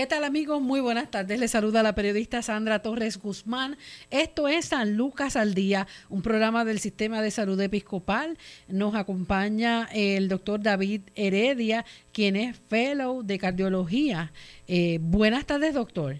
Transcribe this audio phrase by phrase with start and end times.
[0.00, 0.62] ¿Qué tal amigos?
[0.62, 1.38] Muy buenas tardes.
[1.38, 3.76] Les saluda la periodista Sandra Torres Guzmán.
[4.10, 8.38] Esto es San Lucas al Día, un programa del Sistema de Salud Episcopal.
[8.66, 11.84] Nos acompaña el doctor David Heredia,
[12.14, 14.32] quien es fellow de cardiología.
[14.66, 16.16] Eh, buenas tardes, doctor.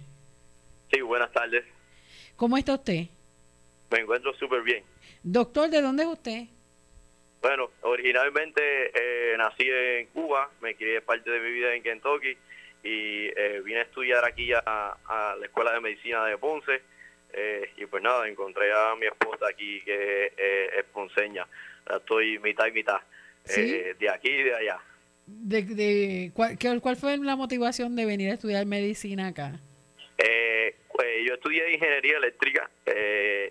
[0.93, 1.65] Sí, buenas tardes.
[2.37, 3.07] ¿Cómo está usted?
[3.91, 4.85] Me encuentro súper bien.
[5.23, 6.45] Doctor, ¿de dónde es usted?
[7.41, 12.37] Bueno, originalmente eh, nací en Cuba, me crié parte de mi vida en Kentucky
[12.83, 14.97] y eh, vine a estudiar aquí a,
[15.39, 16.83] la Escuela de Medicina de Ponce
[17.33, 21.47] eh, y pues nada, encontré a mi esposa aquí que es ponceña,
[21.95, 23.01] estoy mitad y mitad,
[23.47, 24.79] de aquí y de allá.
[25.27, 29.61] De, de, ¿cuál, ¿Cuál fue la motivación de venir a estudiar medicina acá?
[30.93, 32.69] pues yo estudié ingeniería eléctrica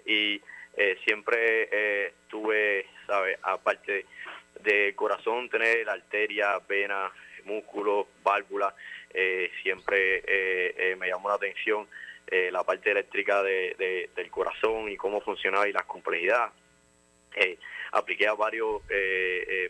[0.06, 0.40] y
[1.04, 3.40] siempre tuve ¿sabes?
[3.42, 4.06] Aparte
[4.64, 7.12] de corazón, tener arteria, vena,
[7.46, 8.74] músculo, válvula,
[9.14, 11.88] eh, siempre eh, eh, me llamó la atención
[12.52, 16.54] la parte eléctrica de, del corazón y cómo funcionaba y las complejidades.
[17.92, 18.84] apliqué a varios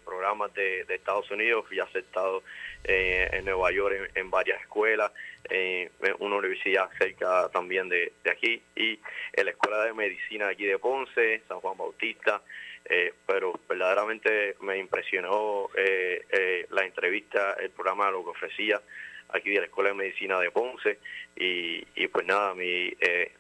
[0.04, 2.44] programas de, Estados Unidos, fui aceptado
[2.84, 5.09] en Nueva York en, varias escuelas,
[5.50, 9.00] en una universidad cerca también de, de aquí y
[9.31, 12.42] en la Escuela de Medicina aquí de Ponce, San Juan Bautista,
[12.86, 18.81] eh, pero verdaderamente me impresionó eh, eh, la entrevista, el programa, lo que ofrecía
[19.30, 20.99] aquí de la Escuela de Medicina de Ponce
[21.35, 22.91] y, pues nada, mi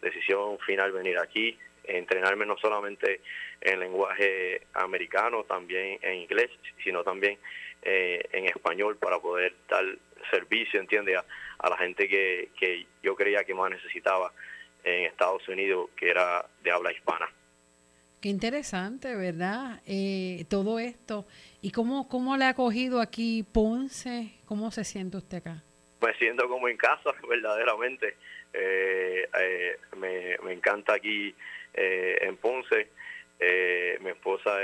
[0.01, 3.21] decisión final venir aquí, entrenarme no solamente
[3.61, 6.49] en lenguaje americano, también en inglés,
[6.83, 7.37] sino también
[7.81, 9.85] en español para poder dar
[10.31, 14.31] servicio, entiende, a, la gente que, que yo creía que más necesitaba
[14.83, 17.29] en Estados Unidos, que era de habla hispana.
[18.21, 19.81] Qué interesante, ¿verdad?
[19.85, 21.25] Eh, todo esto.
[21.61, 24.33] ¿Y cómo, cómo le ha cogido aquí Ponce?
[24.45, 25.63] ¿Cómo se siente usted acá?
[26.01, 28.15] Me siento como en casa, verdaderamente.
[28.53, 31.35] Eh, eh, me, me, encanta aquí
[31.73, 32.87] en Ponce.
[34.01, 34.57] mi esposa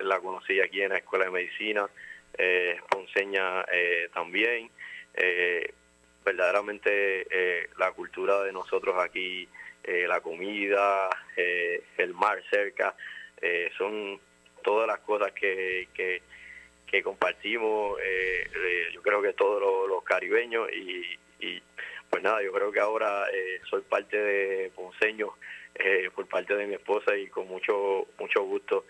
[0.00, 1.88] la conocí aquí en la Escuela de Medicina,
[2.88, 3.64] ponceña
[4.14, 4.70] también.
[6.24, 9.48] verdaderamente la cultura de nosotros aquí
[9.84, 12.94] eh, la comida, eh, el mar cerca,
[13.40, 14.20] eh, son
[14.62, 16.22] todas las cosas que, que,
[17.02, 17.98] compartimos,
[18.92, 21.62] yo creo que todos los, caribeños y,
[22.10, 23.26] pues nada, yo creo que ahora
[23.70, 25.32] soy parte de Ponceño
[26.14, 28.84] por parte de mi esposa y con mucho mucho gusto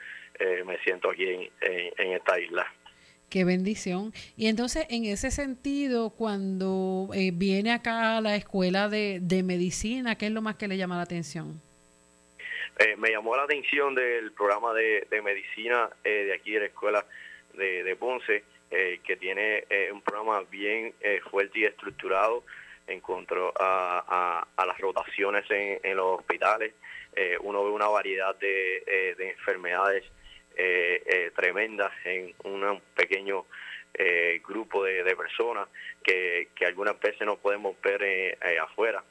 [0.65, 2.67] me siento aquí en esta isla.
[3.33, 4.13] Qué bendición.
[4.37, 10.27] Y entonces, en ese sentido, cuando eh, viene acá a la escuela de, medicina, ¿qué
[10.27, 11.59] es lo más que le llama la atención?
[12.79, 17.07] Eh, me llamó la atención del programa de, medicina eh, de aquí de la escuela
[17.55, 20.95] de, Ponce, que tiene un programa bien
[21.31, 22.45] fuerte y estructurado
[22.87, 26.75] en cuanto a, las rotaciones en, los hospitales.
[27.41, 30.05] uno ve una variedad de, de enfermedades
[30.55, 33.47] eh, eh, tremendas en un pequeño
[33.95, 35.67] eh, grupo de, personas
[36.05, 39.03] que, que, algunas veces no podemos ver eh, afuera.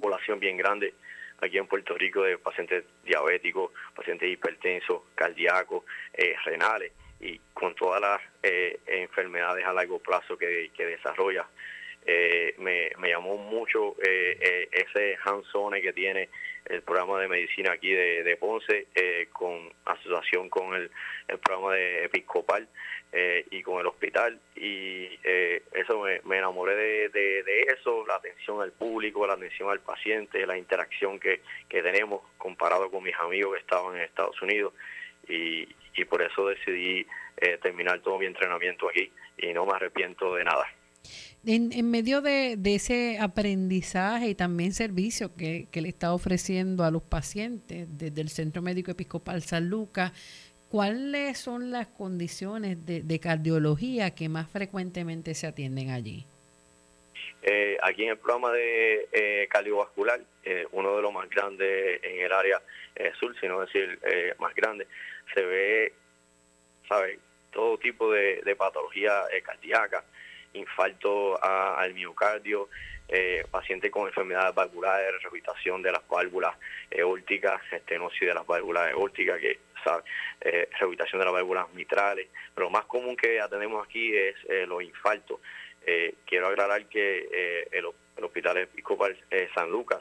[0.00, 0.92] Población bien grande
[1.40, 5.84] aquí en Puerto Rico de pacientes diabéticos, pacientes hipertensos, cardíacos,
[6.44, 6.92] renales
[7.24, 8.20] y con todas las
[8.86, 11.46] enfermedades a largo plazo que, que desarrolla.
[12.58, 15.48] me, me, llamó mucho ese hands
[15.82, 16.28] que tiene
[16.66, 20.90] el programa de medicina aquí de, Ponce, eh, con asociación con el,
[21.38, 22.68] programa de Episcopal
[23.12, 24.40] eh, y con el hospital.
[24.56, 30.46] Y eh, eso me, enamoré de, eso, la atención al público, la atención al paciente,
[30.46, 34.72] la interacción que, tenemos comparado con mis amigos que estaban en Estados Unidos.
[35.28, 37.06] Y, y por eso decidí
[37.62, 40.66] terminar todo mi entrenamiento aquí y no me arrepiento de nada.
[41.46, 47.02] En, en medio de, ese aprendizaje y también servicio que, le está ofreciendo a los
[47.02, 50.12] pacientes desde el Centro Médico Episcopal San Lucas,
[50.70, 56.24] ¿cuáles son las condiciones de, cardiología que más frecuentemente se atienden allí?
[57.42, 62.24] Eh, aquí en el programa de eh, cardiovascular, eh, uno de los más grandes en
[62.24, 62.62] el área
[63.20, 63.98] sur, si no decir
[64.38, 64.86] más grande,
[65.32, 65.92] se ve,
[66.88, 67.18] ¿sabe?
[67.52, 70.04] Todo tipo de, de patología cardíaca,
[70.54, 72.68] infarto al miocardio,
[73.08, 76.56] eh, pacientes con enfermedades valvulares, rehabilitación de las válvulas
[76.90, 80.02] eórticas, estenosis de las válvulas eórticas, que sabe,
[80.40, 82.28] eh, rehabilitación de las válvulas mitrales.
[82.54, 85.40] Pero lo más común que atendemos aquí es eh, los infartos.
[85.86, 87.84] Eh, quiero aclarar que el,
[88.22, 89.16] Hospital Episcopal
[89.54, 90.00] San Lucas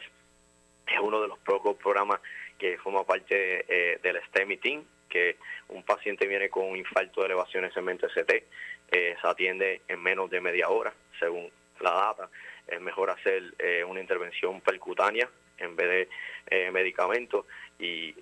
[0.87, 2.21] es uno de los pocos programas
[2.57, 5.37] que forma parte del STEMI Team, que
[5.69, 8.47] un paciente viene con un infarto de elevación en cemento ST,
[8.91, 11.51] eh, se atiende en menos de media hora, según
[11.81, 12.29] la data,
[12.67, 13.53] es mejor hacer
[13.87, 16.07] una intervención percutánea en vez
[16.49, 17.45] de medicamentos
[17.77, 18.15] y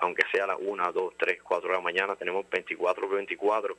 [0.00, 3.78] aunque sea a las 1, 2, 3, 4 de la mañana, tenemos 24 por 24,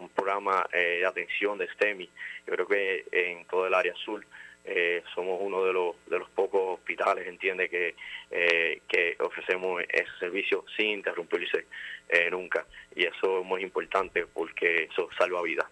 [0.00, 2.10] un programa de atención de STEMI,
[2.46, 4.26] yo creo que en todo el área azul
[4.68, 7.94] eh, somos uno de los, de los pocos hospitales, entiende, que,
[8.30, 11.66] eh, que ofrecemos ese servicio sin interrumpirse
[12.08, 12.66] eh, nunca.
[12.94, 15.66] Y eso es muy importante porque eso salva vidas.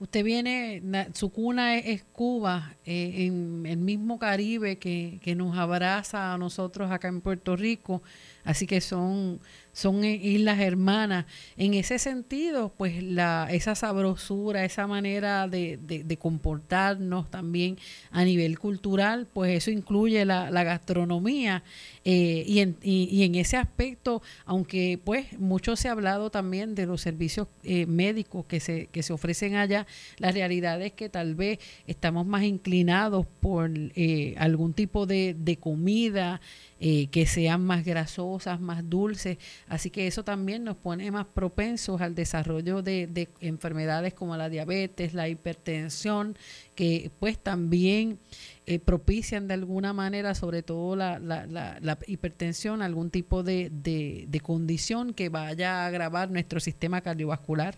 [0.00, 0.82] Usted viene,
[1.14, 7.06] su cuna es, Cuba, en el mismo Caribe que, que nos abraza a nosotros acá
[7.06, 8.02] en Puerto Rico,
[8.48, 9.40] así que son
[9.78, 11.26] son islas hermanas.
[11.56, 17.78] En ese sentido, pues la, esa sabrosura, esa manera de, de, comportarnos también
[18.10, 21.62] a nivel cultural, pues eso incluye la, gastronomía.
[22.04, 26.86] Eh, y, en, y, en ese aspecto, aunque pues mucho se ha hablado también de
[26.86, 29.86] los servicios eh, médicos que se, que se ofrecen allá,
[30.16, 35.56] la realidad es que tal vez estamos más inclinados por eh, algún tipo de, de
[35.56, 36.40] comida
[36.80, 39.38] eh, que sean más grasosas, más dulces.
[39.66, 45.12] Así que eso también nos pone más propensos al desarrollo de, enfermedades como la diabetes,
[45.12, 46.36] la hipertensión,
[46.76, 48.20] que pues también
[48.66, 55.14] eh, propician de alguna manera, sobre todo la, la, hipertensión, algún tipo de, de, condición
[55.14, 57.74] que vaya a agravar nuestro sistema cardiovascular.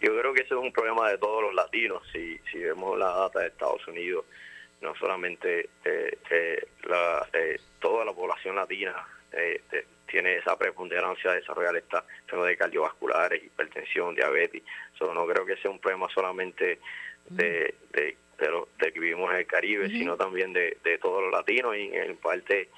[0.00, 2.02] Yo creo que ese es un problema de todos los latinos.
[2.10, 4.24] Si, si vemos la data de Estados Unidos,
[4.82, 8.94] no solamente eh, eh, la, eh, toda la población latina
[10.06, 14.62] tiene esa preponderancia de desarrollar esta enfermedades cardiovasculares, hipertensión, diabetes.
[14.98, 16.80] So, no creo que sea un problema solamente
[17.30, 21.74] de, de, de, que vivimos en el Caribe, sino también de, de todos los latinos
[21.76, 22.68] y en parte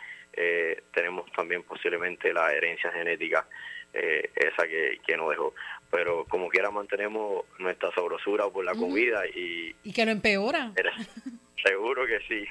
[0.92, 3.46] tenemos también posiblemente la herencia genética
[3.92, 5.54] esa que, que nos dejó.
[5.90, 9.74] Pero como quiera mantenemos nuestra sabrosura por la comida y...
[9.82, 10.72] Y que lo empeora.
[11.62, 12.46] Seguro que sí.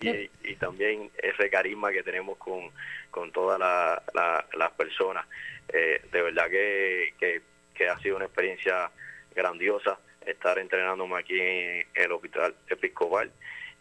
[0.44, 2.70] y, también ese carisma que tenemos con,
[3.10, 5.26] con todas las personas.
[5.68, 8.90] Eh, de verdad que, que, ha sido una experiencia
[9.34, 13.32] grandiosa estar entrenándome aquí en el hospital episcopal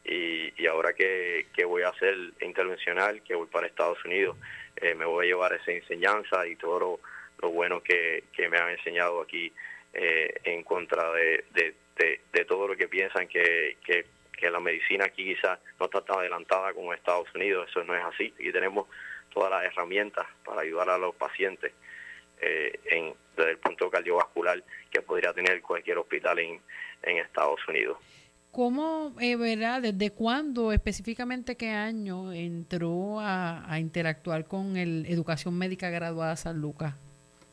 [0.03, 4.37] y, y ahora que, que voy a ser intervencional, que voy para Estados Unidos,
[4.77, 6.99] eh, me voy a llevar esa enseñanza y todo lo,
[7.41, 9.53] lo bueno que, que me han enseñado aquí
[9.93, 11.75] eh, en contra de, de,
[12.47, 14.05] todo lo que piensan que, que,
[14.49, 18.03] la medicina aquí quizás no está tan adelantada como en Estados Unidos, eso no es
[18.03, 18.33] así.
[18.35, 18.87] Aquí tenemos
[19.31, 21.71] todas las herramientas para ayudar a los pacientes
[22.41, 26.59] eh, en, desde el punto cardiovascular que podría tener cualquier hospital en,
[27.03, 27.99] en Estados Unidos.
[28.51, 35.57] ¿Cómo, eh, verdad, desde cuándo, específicamente qué año entró a, a interactuar con el Educación
[35.57, 36.95] Médica Graduada San Lucas?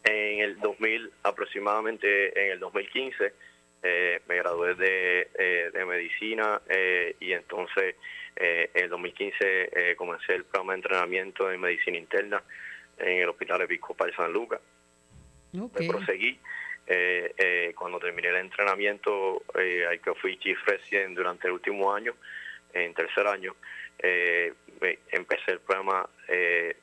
[0.02, 3.32] En el 2000, aproximadamente en el 2015,
[3.82, 7.94] eh, me gradué de, eh, de medicina eh, y entonces
[8.40, 12.40] en el 2015 comencé el programa de entrenamiento en medicina interna
[12.96, 14.60] en el Hospital Episcopal San Lucas.
[15.58, 15.88] Okay.
[15.88, 16.38] proseguí.
[17.74, 22.14] cuando terminé el entrenamiento, ahí que fui chief resident durante el último año,
[22.72, 23.56] en tercer año,
[23.98, 26.08] empecé el programa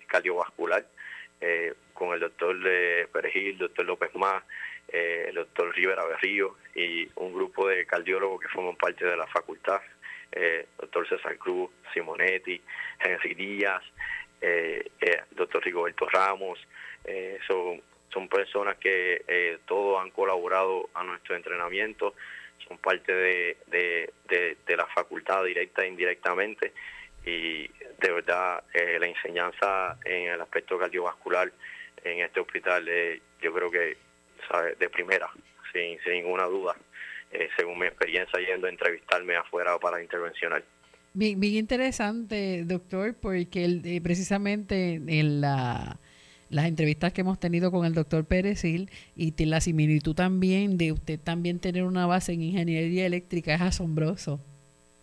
[0.07, 0.85] cardiovascular
[1.95, 4.43] con el doctor de Perejil, doctor López Más,
[4.89, 9.25] eh, el doctor Rivera Berrío y un grupo de cardiólogos que forman parte de la
[9.25, 9.81] facultad,
[10.31, 12.61] eh, doctor César Cruz, Simonetti,
[12.99, 13.81] Henry Díaz,
[14.41, 14.91] eh
[15.31, 16.59] doctor Rigoberto Ramos,
[17.47, 17.81] son,
[18.11, 22.13] son personas que todos han colaborado a nuestro entrenamiento,
[22.67, 26.73] son parte de, de, de, la facultad directa e indirectamente
[27.25, 31.51] y de verdad la enseñanza en el aspecto cardiovascular
[32.05, 32.87] en este hospital
[33.41, 33.97] yo creo que
[34.79, 35.29] de primera,
[35.73, 36.75] sin, sin ninguna duda,
[37.31, 40.63] eh, según mi experiencia yendo a entrevistarme afuera para intervencionar.
[41.13, 45.97] Bien, bien interesante, doctor, porque eh, precisamente en la,
[46.49, 51.19] las entrevistas que hemos tenido con el doctor Pérezil y la similitud también de usted
[51.19, 54.39] también tener una base en ingeniería eléctrica es asombroso.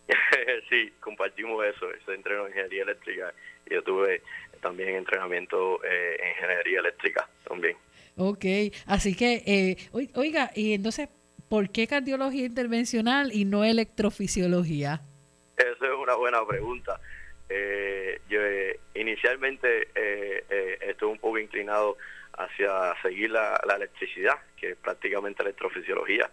[0.68, 3.34] sí, compartimos eso, ese entreno en ingeniería eléctrica.
[3.70, 4.22] Yo tuve
[4.62, 7.76] también entrenamiento eh, en ingeniería eléctrica también.
[8.16, 8.44] Ok,
[8.86, 9.76] así que, eh,
[10.14, 11.10] oiga, y entonces,
[11.50, 15.02] ¿por qué cardiología intervencional y no electrofisiología?
[15.56, 16.98] Esa es una buena pregunta.
[17.54, 21.98] Eh, yo eh, inicialmente eh, estuve un poco inclinado
[22.38, 26.30] hacia seguir la, electricidad, que es prácticamente electrofisiología,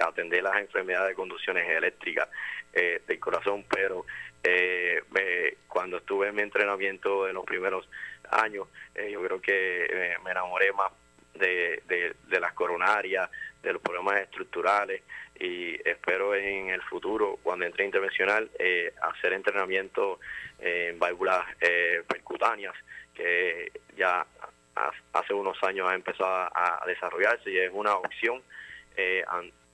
[0.00, 2.28] atender las enfermedades de conducciones eléctricas
[2.72, 4.04] del corazón, pero
[4.42, 7.88] me, cuando estuve en mi entrenamiento en los primeros
[8.30, 10.92] años, eh, yo creo que me enamoré más
[11.34, 13.30] de, de, las coronarias,
[13.62, 15.02] de los problemas estructurales
[15.38, 20.20] y espero en el futuro, cuando entre intervencional, eh, hacer entrenamiento
[20.58, 22.74] en válvulas eh, percutáneas,
[23.14, 24.26] que ya
[25.12, 28.42] hace unos años ha empezado a, desarrollarse y es una opción
[29.00, 29.24] eh,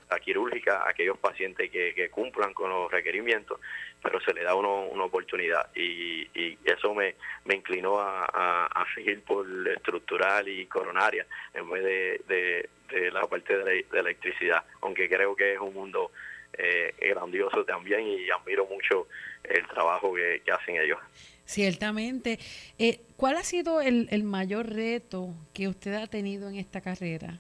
[0.09, 3.61] a quirúrgica a aquellos pacientes que, cumplan con los requerimientos,
[4.03, 6.29] pero se le da uno, una oportunidad y,
[6.65, 7.15] eso me,
[7.45, 11.85] me inclinó a, seguir por estructural y coronaria en vez
[12.29, 16.13] de, de, la parte de la, electricidad, aunque creo que es un mundo
[16.53, 19.09] eh, grandioso también y admiro mucho
[19.45, 20.99] el trabajo que, hacen ellos.
[21.45, 22.39] Ciertamente.
[22.79, 27.39] Eh, ¿Cuál ha sido el, el mayor reto que usted ha tenido en esta carrera?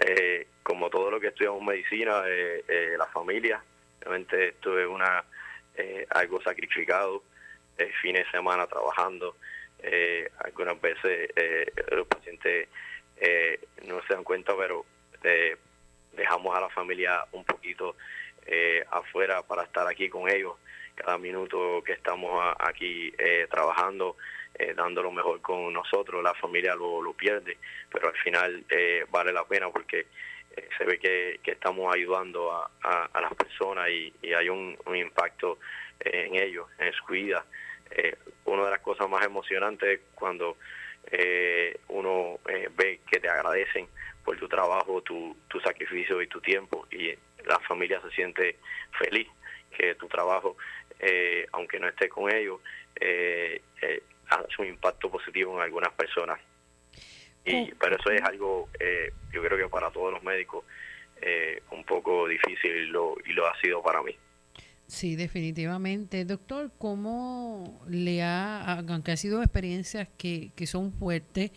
[0.00, 3.62] Eh, como todo lo que estudiamos medicina, eh, eh, la familia,
[4.00, 5.22] realmente estuve una
[5.76, 7.22] eh, algo sacrificado,
[8.02, 9.36] fines de semana trabajando,
[10.40, 11.30] algunas veces
[11.92, 12.68] los pacientes
[13.86, 14.84] no se dan cuenta, pero
[16.12, 17.94] dejamos a la familia un poquito
[18.90, 20.54] afuera para estar aquí con ellos,
[20.94, 23.12] cada minuto que estamos aquí
[23.50, 24.16] trabajando.
[24.74, 27.58] dando lo mejor con nosotros, la familia lo, lo pierde,
[27.92, 28.64] pero al final
[29.10, 30.06] vale la pena porque
[30.76, 35.58] se ve que, estamos ayudando a, las personas y, hay un, impacto
[36.00, 37.44] en ellos, en su vida.
[37.90, 40.56] Eh, una de las cosas más emocionantes es cuando
[41.10, 43.88] eh, uno eh, ve que te agradecen
[44.24, 48.58] por tu trabajo, tu, tu sacrificio y tu tiempo y la familia se siente
[48.98, 49.28] feliz
[49.76, 50.56] que tu trabajo,
[51.52, 52.60] aunque no esté con ellos,
[54.28, 56.40] hace un impacto positivo en algunas personas.
[57.46, 60.64] Y, pero eso es algo, eh, yo creo que para todos los médicos,
[61.22, 64.14] eh, un poco difícil y lo, y lo ha sido para mí.
[64.86, 66.24] Sí, definitivamente.
[66.24, 71.50] Doctor, ¿cómo le ha, aunque ha sido experiencias que, que son fuertes,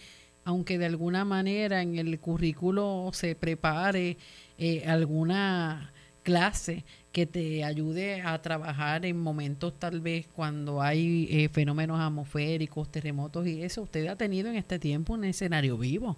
[0.45, 4.17] aunque de alguna manera en el currículo se prepare
[4.57, 5.93] eh, alguna
[6.23, 12.91] clase que te ayude a trabajar en momentos tal vez cuando hay eh, fenómenos atmosféricos,
[12.91, 13.81] terremotos y eso.
[13.81, 16.15] ¿Usted ha tenido en este tiempo un escenario vivo?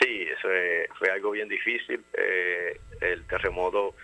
[0.00, 0.48] Sí, eso
[0.98, 2.02] fue algo bien difícil.
[2.12, 3.94] Eh, el terremoto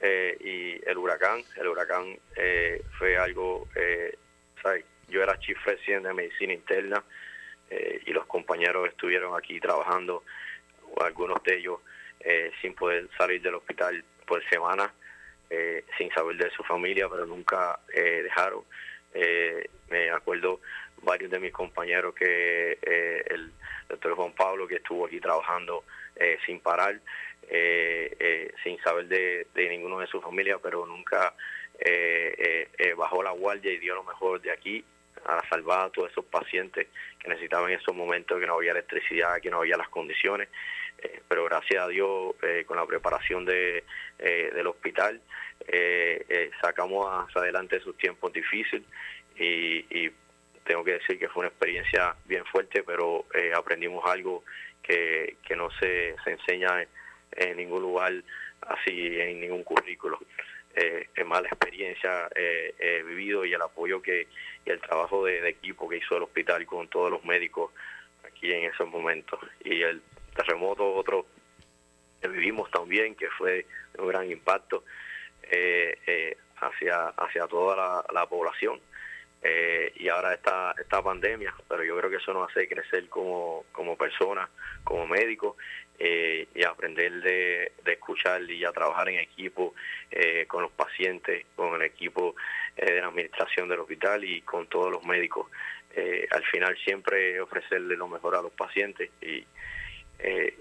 [0.00, 1.42] eh, y el huracán.
[1.56, 2.16] El huracán
[2.98, 3.68] fue algo,
[4.62, 4.84] ¿sabes?
[5.08, 7.02] Yo era chief resident de medicina interna
[8.04, 10.22] y los compañeros estuvieron aquí trabajando,
[11.00, 11.80] algunos de ellos
[12.60, 14.92] sin poder salir del hospital por semana
[15.48, 18.64] eh, sin saber de su familia, pero nunca eh, dejaron.
[19.14, 20.60] Eh, me acuerdo
[21.02, 22.78] varios de mis compañeros que
[23.30, 23.52] el
[23.88, 25.84] doctor Juan Pablo, que estuvo aquí trabajando
[26.44, 27.00] sin parar,
[28.64, 31.32] sin saber de, ninguno de su familia, pero nunca
[32.96, 34.84] bajó la guardia y dio lo mejor de aquí
[35.24, 36.88] a salvar a todos esos pacientes
[37.20, 40.48] que necesitaban en esos momentos, que no había electricidad, que no había las condiciones.
[40.98, 43.84] Eh, pero gracias a Dios eh, con la preparación de,
[44.18, 45.20] eh, del hospital
[46.60, 48.82] sacamos hacia adelante esos tiempos difíciles
[49.38, 50.10] y,
[50.64, 53.24] tengo que decir que fue una experiencia bien fuerte, pero
[53.54, 54.42] aprendimos algo
[54.82, 56.84] que, que no se, se enseña
[57.30, 58.12] en, ningún lugar
[58.62, 60.18] así, en ningún currículo.
[60.74, 62.28] es más la experiencia
[63.06, 64.26] vivido y el apoyo que
[64.64, 67.70] y el trabajo de, de equipo que hizo el hospital con todos los médicos
[68.24, 70.02] aquí en esos momentos y el
[70.36, 71.26] terremoto, otro
[72.20, 73.66] que vivimos también, que fue
[73.98, 74.84] un gran impacto
[75.50, 78.80] eh, eh, hacia, hacia toda la, población.
[79.42, 83.64] Eh, y ahora esta, esta pandemia, pero yo creo que eso nos hace crecer como,
[83.70, 84.48] como personas,
[84.82, 85.56] como médicos,
[85.98, 89.74] y aprender de, de, escuchar y a trabajar en equipo
[90.46, 92.36] con los pacientes, con el equipo
[92.76, 95.50] de la administración del hospital y con todos los médicos.
[96.30, 99.46] al final siempre ofrecerle lo mejor a los pacientes y,
[100.18, 100.54] eh,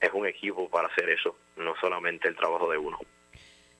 [0.00, 2.98] es un equipo para hacer eso, no solamente el trabajo de uno.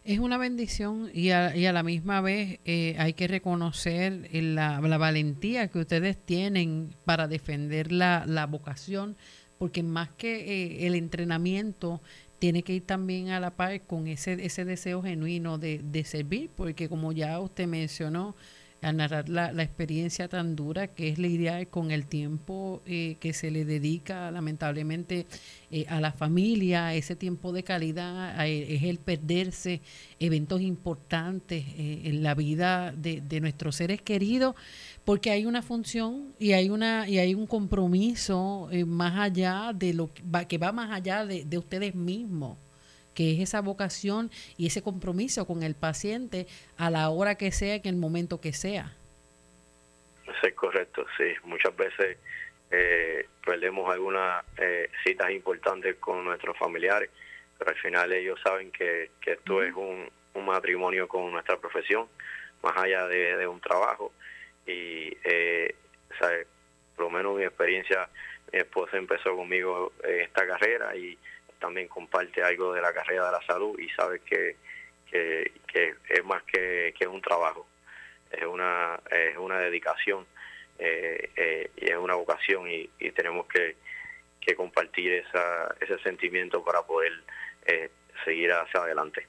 [0.04, 4.80] Es una bendición y a, y a la misma vez eh, hay que reconocer la,
[4.80, 9.16] la, valentía que ustedes tienen para defender la, vocación,
[9.58, 12.00] porque más que eh, el entrenamiento,
[12.38, 16.88] tiene que ir también a la par con ese, ese deseo genuino de servir, porque
[16.88, 18.34] como ya usted mencionó,
[18.82, 23.32] a narrar la, la, experiencia tan dura que es lidiar con el tiempo eh, que
[23.32, 25.26] se le dedica lamentablemente
[25.70, 29.82] eh, a la familia, ese tiempo de calidad, eh, es el perderse
[30.18, 34.54] eventos importantes en la vida de, de, nuestros seres queridos,
[35.04, 40.12] porque hay una función y hay una y hay un compromiso más allá de lo
[40.12, 42.58] que va, que va más allá de, de ustedes mismos
[43.14, 47.74] que es esa vocación y ese compromiso con el paciente a la hora que sea,
[47.74, 48.92] en el momento que sea.
[50.24, 51.34] Eso es correcto, sí.
[51.44, 52.18] Muchas veces
[52.70, 57.10] eh, perdemos algunas eh, citas importantes con nuestros familiares,
[57.58, 60.08] pero al final ellos saben que, esto es un,
[60.46, 62.08] matrimonio con nuestra profesión,
[62.62, 64.12] más allá de, un trabajo.
[64.66, 65.74] Y, eh,
[66.96, 68.08] por lo menos mi experiencia,
[68.52, 71.18] mi esposa empezó conmigo en esta carrera y
[71.60, 74.56] también comparte algo de la carrera de la salud y sabe que,
[75.10, 75.52] que,
[76.08, 77.66] es más que, que un trabajo,
[78.30, 80.26] es una, es una dedicación
[80.78, 83.76] eh, eh, y es una vocación y, tenemos que,
[84.40, 87.12] que compartir esa, ese sentimiento para poder
[87.66, 87.90] eh,
[88.24, 89.26] seguir hacia adelante.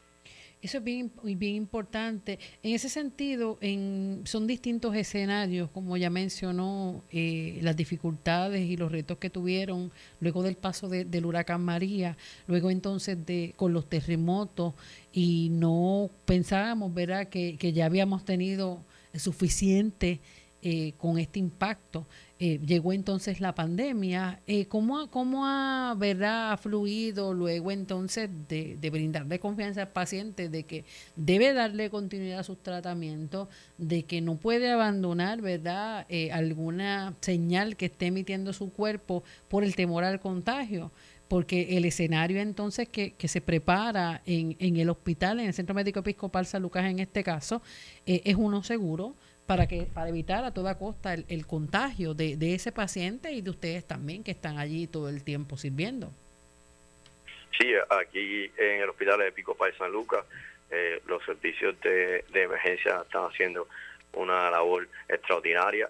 [0.61, 2.37] Eso es bien, bien importante.
[2.61, 8.91] En ese sentido, en, son distintos escenarios, como ya mencionó, eh, las dificultades y los
[8.91, 12.15] retos que tuvieron luego del paso del huracán María,
[12.45, 14.75] luego entonces de con los terremotos
[15.11, 18.83] y no pensábamos, ¿verdad?, que, que ya habíamos tenido
[19.15, 20.19] suficiente
[20.63, 22.05] eh, con este impacto.
[22.43, 24.39] Eh, llegó entonces la pandemia.
[24.47, 30.63] Eh, ¿cómo, ¿Cómo ha, verdad, fluido luego entonces de, de, brindarle confianza al paciente de
[30.63, 30.83] que
[31.15, 37.77] debe darle continuidad a sus tratamientos, de que no puede abandonar verdad eh, alguna señal
[37.77, 40.91] que esté emitiendo su cuerpo por el temor al contagio?
[41.27, 45.73] porque el escenario entonces que, que se prepara en, en, el hospital, en el Centro
[45.73, 47.61] Médico Episcopal San Lucas en este caso,
[48.05, 49.15] es uno seguro,
[49.51, 53.85] para que para evitar a toda costa el, contagio de, ese paciente y de ustedes
[53.85, 56.09] también que están allí todo el tiempo sirviendo.
[57.59, 60.23] Sí, aquí en el Hospital de Pico Pay San Lucas,
[60.69, 63.67] eh, los servicios de, emergencia están haciendo
[64.13, 65.89] una labor extraordinaria.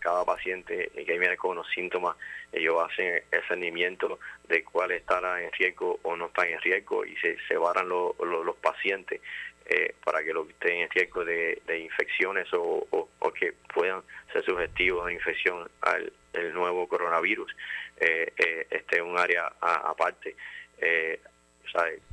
[0.00, 2.16] Cada paciente que viene con unos síntomas,
[2.50, 7.14] ellos hacen el seguimiento de cuál estará en riesgo o no está en riesgo y
[7.18, 9.20] se separan los pacientes
[9.68, 13.08] eh, para que lo que estén en riesgo de, infecciones o,
[13.38, 16.12] que puedan ser subjetivos de infección al
[16.54, 17.54] nuevo coronavirus.
[18.00, 20.34] Eh, eh, este es un área aparte.
[20.78, 21.20] Eh,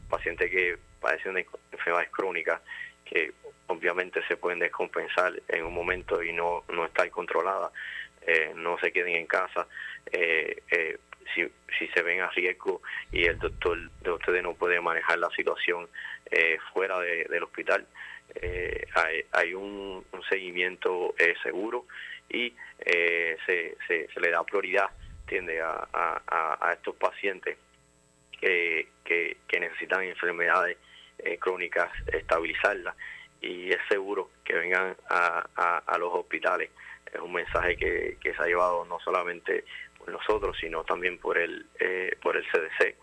[0.10, 2.62] pacientes que padecen de enfermedades crónicas
[3.06, 3.32] que
[3.68, 7.72] obviamente se pueden descompensar en un momento y no, no estar controladas,
[8.56, 9.68] no se queden en casa.
[10.12, 15.30] si, si se ven a riesgo y el doctor de ustedes no puede manejar la
[15.30, 15.88] situación
[16.32, 17.86] eh, fuera del hospital.
[18.34, 18.88] Eh,
[19.32, 21.86] hay, un, seguimiento eh, seguro
[22.28, 22.52] y
[23.46, 24.90] se, se, le da prioridad
[25.28, 27.58] tiende a, a, estos pacientes
[28.40, 30.78] que, que, necesitan enfermedades
[31.40, 32.96] crónicas estabilizarlas
[33.42, 36.72] y es seguro que vengan a, a, los hospitales.
[37.14, 39.64] Es un mensaje que, que se ha llevado no solamente
[39.98, 41.68] por nosotros, sino también por el,
[42.22, 42.96] por el CDC.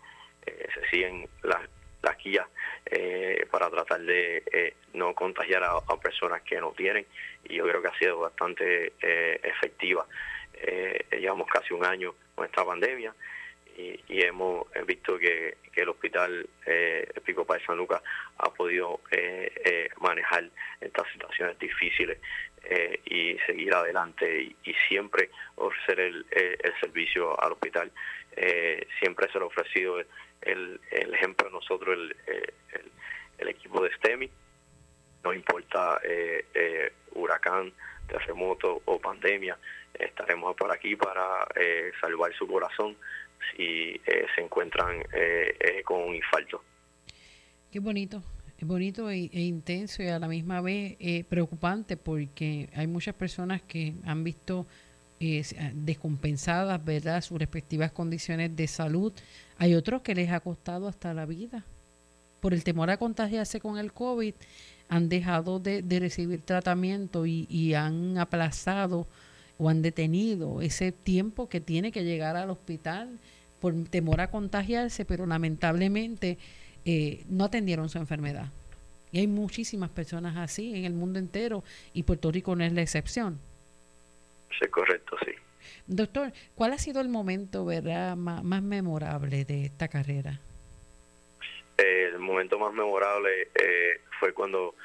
[0.45, 1.61] se siguen las,
[2.03, 2.45] las guías
[2.85, 7.05] eh, para tratar de eh, no contagiar a, personas que no tienen
[7.45, 10.05] y yo creo que ha sido bastante eh, efectiva.
[11.11, 13.13] llevamos casi un año con esta pandemia
[13.77, 16.47] y, hemos visto que, el hospital
[17.25, 18.01] Pico de San Lucas
[18.37, 18.99] ha podido
[19.99, 22.19] manejar estas situaciones difíciles
[23.05, 27.91] y seguir adelante y, siempre ofrecer el, el, servicio al hospital.
[28.99, 29.99] siempre se lo ha ofrecido
[30.45, 32.15] el, el ejemplo nosotros, el,
[33.37, 34.29] el, equipo de STEMI,
[35.23, 37.71] no importa eh, eh, huracán,
[38.07, 39.57] terremoto o pandemia,
[39.93, 42.95] estaremos por aquí para eh, salvar su corazón
[43.51, 43.99] si
[44.35, 45.03] se encuentran
[45.83, 46.63] con un infarto.
[47.71, 48.23] Qué bonito,
[48.57, 50.95] es bonito e, e, intenso y a la misma vez
[51.27, 54.65] preocupante porque hay muchas personas que han visto
[55.73, 59.13] descompensadas, ¿verdad?, sus respectivas condiciones de salud
[59.57, 61.63] hay otros que les ha costado hasta la vida.
[62.41, 64.33] Por el temor a contagiarse con el COVID,
[64.89, 69.07] han dejado de, recibir tratamiento y, han aplazado
[69.57, 73.19] o han detenido ese tiempo que tiene que llegar al hospital
[73.61, 76.37] por temor a contagiarse, pero lamentablemente
[76.83, 78.51] eh, no atendieron su enfermedad.
[79.13, 82.81] Y hay muchísimas personas así en el mundo entero y Puerto Rico no es la
[82.81, 83.39] excepción.
[84.59, 85.31] Sí, correcto, sí.
[85.87, 90.39] Doctor, ¿cuál ha sido el momento verdad más, memorable de esta carrera?
[91.77, 94.75] el momento más memorable eh, fue cuando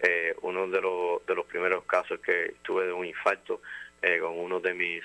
[0.00, 3.60] eh, uno de los, de los primeros casos que tuve de un infarto
[4.00, 5.02] eh, con uno de mis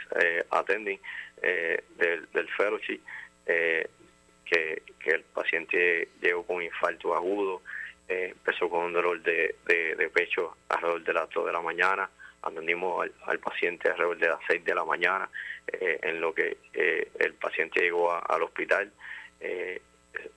[0.50, 1.00] attending
[1.42, 3.02] del, del fellowship,
[3.46, 7.62] que, el paciente llegó con un infarto agudo,
[8.08, 12.10] empezó con un dolor de, de, pecho alrededor de las 2 de la mañana,
[12.48, 15.30] atendimos al, paciente alrededor de las 6 de la mañana,
[15.68, 18.92] eh, en lo que eh, el paciente llegó al hospital.
[19.40, 19.82] Eh,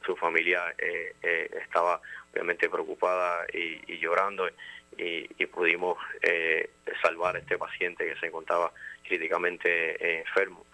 [0.04, 0.74] su familia
[1.64, 4.46] estaba obviamente preocupada y, llorando
[4.98, 5.96] y, pudimos
[7.00, 8.70] salvar a este paciente que se encontraba
[9.02, 10.66] críticamente enfermo.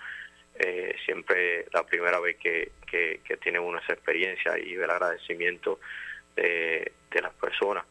[1.05, 5.79] siempre la primera vez que, que, tiene uno esa experiencia y el agradecimiento
[6.35, 7.85] de, de las personas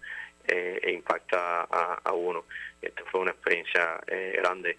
[0.48, 2.46] e impacta a, uno.
[2.82, 4.78] Esta fue una experiencia grande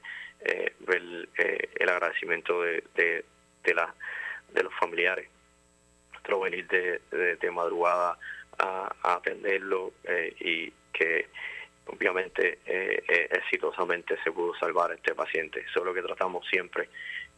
[0.81, 1.29] ver
[1.75, 3.25] el agradecimiento de, de,
[3.65, 3.95] de, la,
[4.53, 5.29] de los familiares.
[6.13, 7.01] Nuestro venir de,
[7.37, 8.19] de, madrugada
[8.59, 9.93] a, atenderlo
[10.41, 11.29] y que
[11.87, 15.61] obviamente eh, exitosamente se pudo salvar a este paciente.
[15.61, 16.89] Eso es lo que tratamos siempre,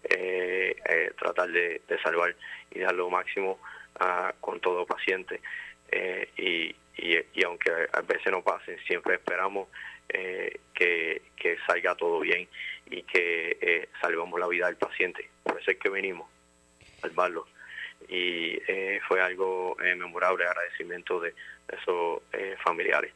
[0.05, 2.35] eh, eh, tratar de, salvar
[2.71, 3.59] y dar lo máximo
[4.41, 5.41] con todo paciente.
[6.37, 9.69] Y, y, aunque a veces no pasen, siempre esperamos
[10.09, 11.23] que,
[11.67, 12.49] salga todo bien
[12.91, 15.29] y que salvemos la vida del paciente.
[15.43, 16.29] Por eso es que venimos,
[16.99, 17.47] a salvarlo.
[18.09, 18.59] Y
[19.07, 21.35] fue algo memorable, agradecimiento de
[21.69, 22.23] esos
[22.65, 23.13] familiares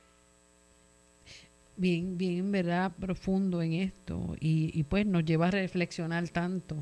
[1.77, 6.77] bien, bien, ¿verdad?, profundo en esto y, y pues nos lleva a reflexionar tanto.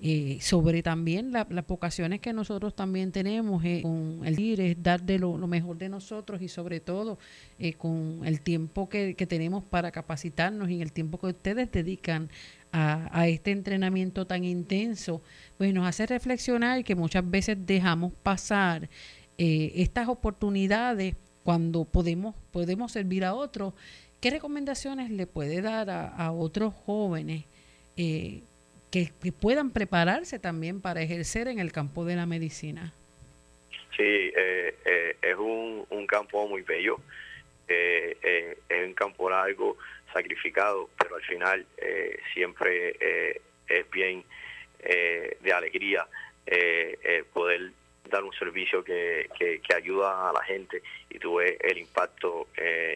[0.00, 5.02] Eh, sobre también las vocaciones que nosotros también tenemos eh, con el ir es dar
[5.02, 7.18] de lo, mejor de nosotros y sobre todo
[7.58, 12.30] eh, con el tiempo que, que, tenemos para capacitarnos y el tiempo que ustedes dedican
[12.70, 15.20] a, a, este entrenamiento tan intenso,
[15.56, 18.88] pues nos hace reflexionar que muchas veces dejamos pasar
[19.36, 23.74] estas oportunidades cuando podemos, podemos servir a otros.
[24.20, 27.44] ¿Qué recomendaciones le puede dar a, otros jóvenes
[28.92, 32.92] eh, que, puedan prepararse también para ejercer en el campo de la medicina?
[33.96, 36.98] Sí, eh, eh, es un, campo muy bello,
[37.68, 39.76] es un campo largo,
[40.12, 41.66] sacrificado, pero al final
[42.32, 42.96] siempre
[43.68, 44.24] es bien
[44.80, 46.06] de alegría
[47.34, 47.72] poder
[48.10, 52.48] dar un servicio que, que, ayuda a la gente y tuve el impacto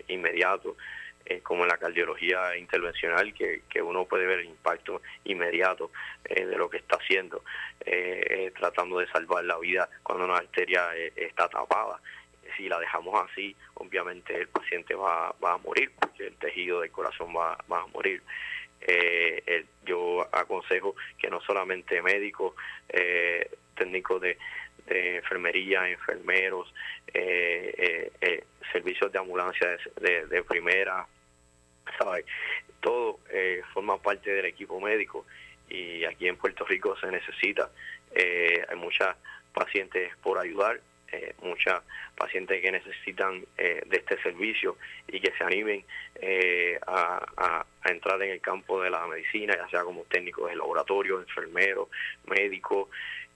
[0.08, 0.76] inmediato
[1.24, 5.92] eh, como en la cardiología intervencional, que, que, uno puede ver el impacto inmediato
[6.24, 7.44] eh, de lo que está haciendo,
[7.80, 12.00] eh, tratando de salvar la vida cuando una arteria está tapada.
[12.56, 17.34] Si la dejamos así, obviamente el paciente va, a morir, porque el tejido del corazón
[17.34, 18.20] va, a morir.
[19.86, 22.54] yo aconsejo que no solamente médicos,
[23.76, 24.36] técnicos de,
[24.88, 26.74] enfermería, enfermeros,
[28.72, 31.06] servicios de ambulancia de primera,
[32.80, 35.24] todo eh, forma parte del equipo médico
[35.68, 37.70] y aquí en Puerto Rico se necesita.
[38.14, 39.16] Eh, hay muchas
[39.54, 40.80] pacientes por ayudar,
[41.12, 41.82] eh, muchas
[42.16, 44.76] pacientes que necesitan de este servicio
[45.08, 45.84] y que se animen
[46.86, 51.88] a, entrar en el campo de la medicina, ya sea como técnicos de laboratorio, enfermeros,
[52.26, 52.88] médicos,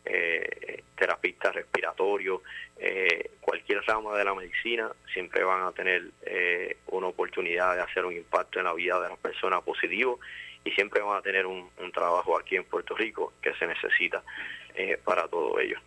[0.07, 2.41] eh, terapistas respiratorios,
[2.79, 8.05] eh, cualquier rama de la medicina, siempre van a tener eh, una oportunidad de hacer
[8.05, 10.19] un impacto en la vida de las personas positivo
[10.65, 14.23] y siempre van a tener un, trabajo aquí en Puerto Rico que se necesita
[14.75, 15.79] eh, para todo ello.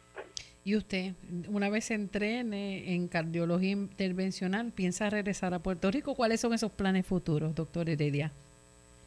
[0.63, 1.13] ¿Y usted,
[1.47, 6.15] una vez se entrene en cardiología intervencional, piensa regresar a Puerto Rico?
[6.15, 8.31] ¿Cuáles son esos planes futuros, doctor Heredia?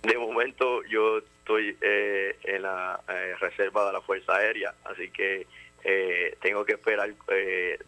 [0.02, 5.46] De momento yo estoy eh, en la eh, reserva de la Fuerza Aérea, así que
[5.84, 7.08] eh, tengo que esperar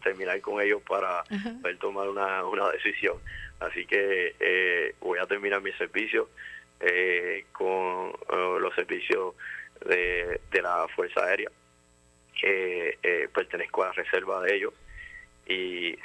[0.01, 1.23] terminar con ellos para
[1.61, 3.17] poder tomar una, una decisión.
[3.59, 6.29] Así que voy a terminar mi servicio
[7.51, 8.13] con
[8.61, 9.35] los servicios
[9.85, 11.49] de, de, la Fuerza Aérea,
[12.39, 14.73] que pertenezco a la reserva de ellos
[15.47, 15.95] y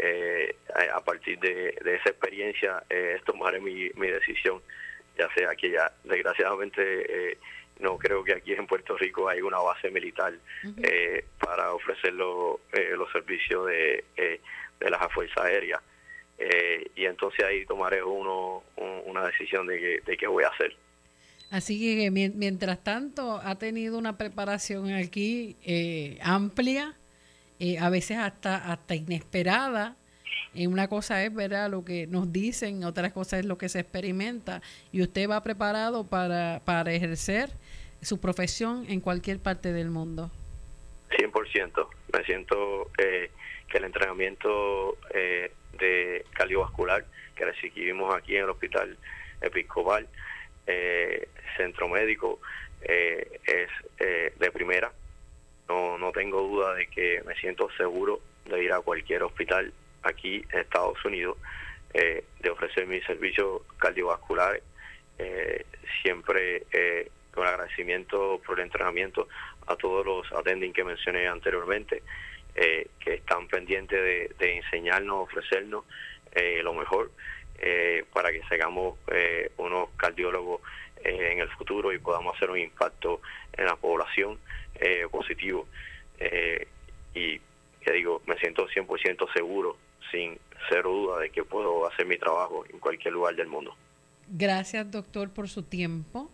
[0.92, 2.82] a partir de, de esa experiencia
[3.24, 4.60] tomaré mi, mi decisión
[5.18, 6.82] ya sea que ya desgraciadamente
[7.32, 7.38] eh,
[7.80, 10.34] no creo que aquí en Puerto Rico hay una base militar
[10.82, 14.04] eh, para ofrecer eh, los servicios de,
[14.78, 15.80] de las fuerzas aéreas.
[16.94, 18.62] y entonces ahí tomaré uno,
[19.06, 20.76] una decisión de, de qué voy a hacer.
[21.50, 25.56] Así que mientras tanto ha tenido una preparación aquí
[26.22, 26.96] amplia,
[27.80, 29.96] a veces hasta, hasta inesperada,
[30.52, 33.80] y una cosa es, ¿verdad?, lo que nos dicen, otra cosa es lo que se
[33.80, 34.62] experimenta.
[34.90, 37.50] Y usted va preparado para, para ejercer
[38.02, 40.30] su profesión en cualquier parte del mundo.
[41.10, 41.88] 100%.
[42.12, 43.30] Me siento eh,
[43.68, 47.04] que el entrenamiento eh, de cardiovascular
[47.36, 48.96] que recibimos aquí en el Hospital
[49.40, 50.08] Episcopal,
[50.66, 52.40] eh, Centro Médico,
[52.82, 54.90] es de primera.
[55.68, 60.44] No, no tengo duda de que me siento seguro de ir a cualquier hospital aquí
[60.52, 61.36] en Estados Unidos
[61.92, 64.62] eh, de ofrecer mis servicios cardiovasculares.
[65.18, 65.66] Eh,
[66.02, 69.28] siempre eh, con agradecimiento por el entrenamiento
[69.66, 72.02] a todos los attending que mencioné anteriormente,
[72.54, 75.84] que están pendientes de, enseñarnos, ofrecernos
[76.62, 77.10] lo mejor
[78.12, 78.98] para que seamos
[79.56, 80.60] unos cardiólogos
[81.04, 83.20] en el futuro y podamos hacer un impacto
[83.52, 84.38] en la población
[85.10, 85.68] positivo.
[87.14, 87.40] y
[87.80, 89.76] que digo, me siento 100% seguro,
[90.10, 93.74] sin cero duda, de que puedo hacer mi trabajo en cualquier lugar del mundo.
[94.28, 96.30] Gracias, doctor, por su tiempo.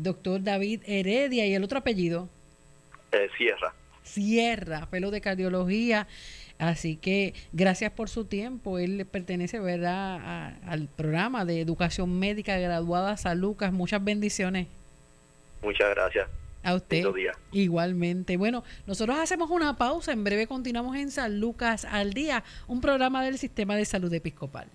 [0.00, 2.28] doctor David Heredia, ¿y el otro apellido?
[3.36, 3.74] Sierra.
[4.02, 6.06] Sierra, pelo de cardiología.
[6.58, 8.78] Así que gracias por su tiempo.
[8.78, 13.72] Él pertenece, ¿verdad?, al programa de educación médica graduada San Lucas.
[13.72, 14.66] Muchas bendiciones.
[15.62, 16.28] Muchas gracias.
[16.66, 17.04] A usted.
[17.52, 18.36] Igualmente.
[18.36, 20.12] Bueno, nosotros hacemos una pausa.
[20.12, 24.68] En breve continuamos en San Lucas al Día, un programa del Sistema de Salud Episcopal.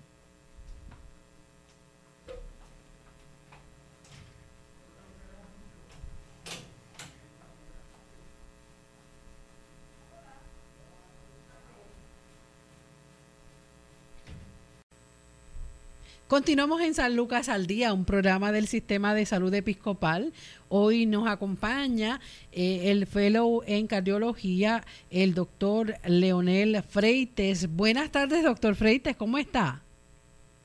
[16.32, 20.32] Continuamos en San Lucas al Día, un programa del Sistema de Salud Episcopal.
[20.70, 27.68] Hoy nos acompaña eh, el fellow en cardiología, el doctor Leonel Freites.
[27.76, 29.82] Buenas tardes, doctor Freites, ¿cómo está?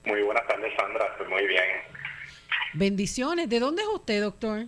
[0.05, 1.65] Muy buenas tardes, Sandra, estoy muy bien.
[2.73, 3.49] Bendiciones.
[3.49, 4.67] ¿De dónde es usted, doctor?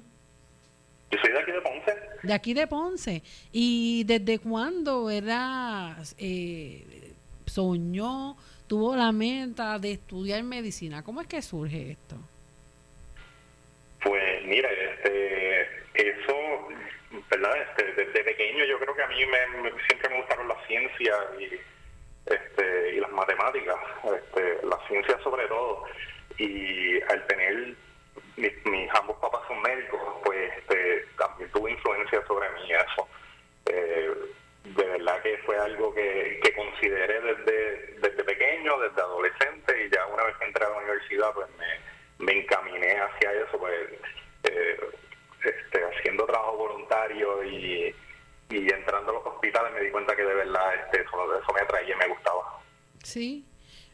[1.11, 1.95] Yo soy de aquí de Ponce.
[2.23, 3.23] De aquí de Ponce.
[3.53, 7.13] ¿Y desde cuándo era, eh,
[7.45, 8.35] soñó
[8.69, 11.03] tuvo la meta de estudiar medicina.
[11.03, 12.15] ¿Cómo es que surge esto?
[14.03, 15.63] Pues mira, este,
[15.95, 16.67] eso,
[17.31, 17.53] ¿verdad?
[17.63, 21.45] Este, desde pequeño yo creo que a mí me, siempre me gustaron las ciencias y,
[22.31, 25.85] este, y las matemáticas, este, las ciencias sobre todo.
[26.37, 27.73] Y al tener
[28.37, 33.07] mis, ambos papás son médicos, pues este, también tuvo influencia sobre mí eso.
[33.65, 34.13] Eh,
[34.63, 40.05] de verdad que fue algo que, que consideré desde, desde pequeño, desde adolescente, y ya
[40.07, 43.73] una vez que entré a la universidad, pues me, me encaminé hacia eso, pues
[44.43, 44.79] eh,
[45.43, 47.95] este, haciendo trabajo voluntario y,
[48.49, 51.61] y entrando a los hospitales me di cuenta que de verdad este, eso, eso me
[51.61, 52.59] atraía y me gustaba.
[53.03, 53.45] Sí,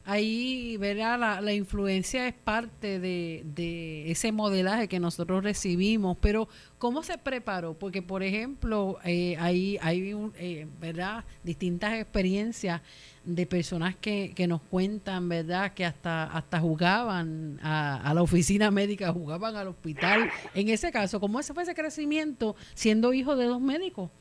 [0.06, 6.48] ahí verá la, la influencia es parte de, de, ese modelaje que nosotros recibimos, pero
[6.78, 7.74] ¿cómo se preparó?
[7.74, 11.24] Porque, por ejemplo, eh, hay, hay eh, ¿verdad?
[11.44, 12.82] distintas experiencias
[13.24, 19.12] de personas que, nos cuentan, ¿verdad?, que hasta, hasta jugaban a, a, la oficina médica,
[19.12, 20.30] jugaban al hospital.
[20.54, 24.12] En ese caso, ¿cómo ese fue ese crecimiento siendo hijo de dos médicos?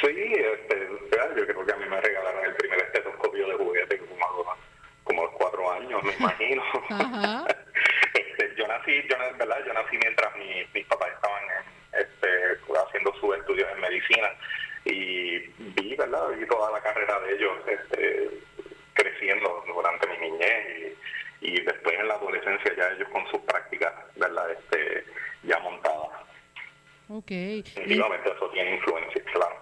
[0.00, 0.88] Sí, este,
[1.36, 4.44] yo creo que a mí me regalaron el primer estetoscopio de juguete como,
[5.04, 6.62] como los cuatro años, me imagino.
[8.14, 9.58] este, yo nací, yo, ¿verdad?
[9.66, 11.42] yo nací mientras mi, mis papás estaban
[11.92, 12.28] este,
[12.86, 14.28] haciendo sus estudios en medicina
[14.84, 15.38] y
[15.74, 16.28] vi, ¿verdad?
[16.38, 18.30] Vi toda la carrera de ellos este,
[18.94, 20.96] creciendo durante mi niñez
[21.40, 24.50] y, y después en la adolescencia ya ellos con sus prácticas, ¿verdad?
[24.52, 25.04] Este,
[25.42, 26.08] ya montadas.
[27.08, 27.30] Ok.
[27.30, 29.56] Eso tiene influencia, claro.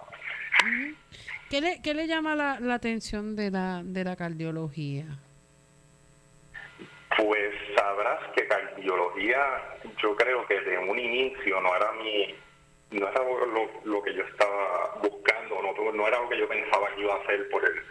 [1.49, 5.17] ¿Qué le, qué le llama la, la atención de la, de la cardiología?
[7.19, 12.33] Pues sabrás que cardiología, yo creo que de un inicio no era mi,
[12.91, 16.87] no era lo, lo que yo estaba buscando, no, no era lo que yo pensaba
[16.95, 17.81] que iba a hacer por el,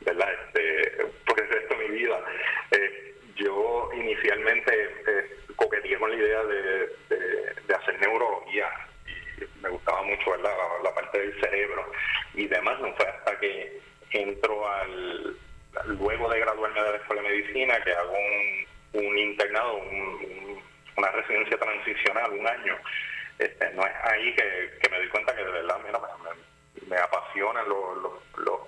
[0.00, 0.28] ¿verdad?
[0.32, 2.24] Este, por el resto de mi vida.
[2.70, 4.72] Eh, yo inicialmente
[5.06, 8.70] eh, coqueteé con la idea de, de, hacer neurología
[9.60, 10.52] me gustaba mucho ¿verdad?
[10.82, 11.92] La, parte del cerebro
[12.34, 12.80] y demás.
[12.80, 13.80] No fue hasta que
[14.12, 15.36] entro al,
[15.86, 19.80] luego de graduarme de la Escuela de Medicina, que hago un, un internado,
[20.96, 22.76] una residencia transicional, un año.
[23.38, 26.00] Este, no es ahí que, me di cuenta que de verdad mira,
[26.88, 27.98] me, apasionan los,
[28.38, 28.60] los,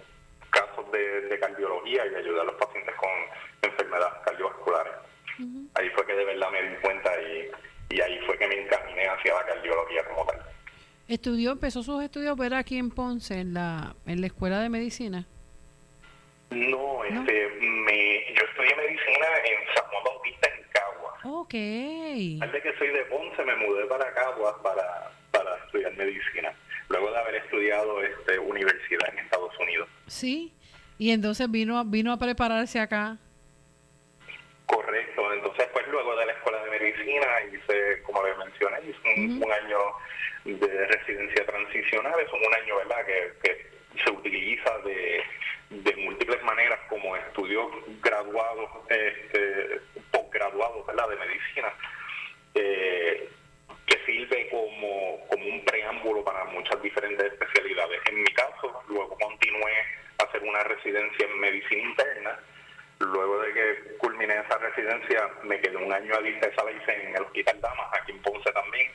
[0.50, 3.10] casos de, cardiología y ayudar a los pacientes con
[3.62, 4.92] enfermedades cardiovasculares.
[5.74, 7.50] Ahí fue que de verdad me di cuenta y,
[7.90, 10.40] y ahí fue que me encaminé hacia la cardiología como tal.
[11.08, 15.26] Estudió, empezó sus estudios ver aquí en Ponce, en la, en la escuela de medicina.
[16.50, 21.14] No, este, Me, yo estudié medicina en San Juan Bautista, en Caguas.
[21.24, 21.54] Ok.
[22.42, 26.52] Antes de que soy de Ponce, me mudé para Caguas para, para estudiar medicina.
[26.88, 29.88] Luego de haber estudiado este, universidad en Estados Unidos.
[30.08, 30.52] Sí.
[30.98, 33.16] Y entonces vino, vino a prepararse acá.
[34.66, 35.32] Correcto.
[35.32, 39.78] Entonces, pues luego de la escuela de medicina hice, como les mencioné, hice un año
[40.44, 42.14] de residencia transicional.
[42.20, 43.06] Es un año ¿verdad?
[43.06, 43.70] Que,
[44.04, 45.22] se utiliza de,
[45.70, 47.66] de, múltiples maneras como estudios
[48.02, 49.80] graduados, este,
[50.10, 51.72] posgraduados de medicina,
[52.54, 53.28] eh,
[53.86, 58.00] que sirve como, como un preámbulo para muchas diferentes especialidades.
[58.06, 59.72] En mi caso, luego continué
[60.18, 62.38] a hacer una residencia en medicina interna.
[62.98, 67.22] Luego de que culminé esa residencia me quedé un año adicional, esa hice en el
[67.22, 68.90] Hospital Damas, aquí en Ponce también,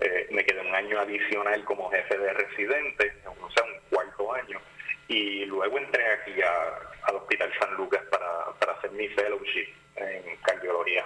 [0.00, 4.60] eh, me quedé un año adicional como jefe de residente, o sea, un cuarto año,
[5.08, 11.04] y luego entré aquí al Hospital San Lucas para, para hacer mi fellowship en cardiología.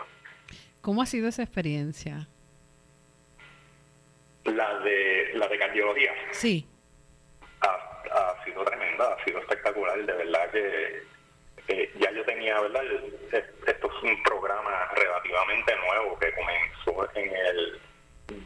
[0.81, 2.29] ¿Cómo ha sido esa experiencia?
[4.45, 6.13] La de, la de cardiología.
[6.33, 6.67] Sí.
[7.61, 11.03] Ha, sido tremenda, ha sido espectacular, de verdad que
[12.01, 12.83] ya yo tenía, ¿verdad?
[13.33, 17.81] Esto es un programa relativamente nuevo que comenzó en el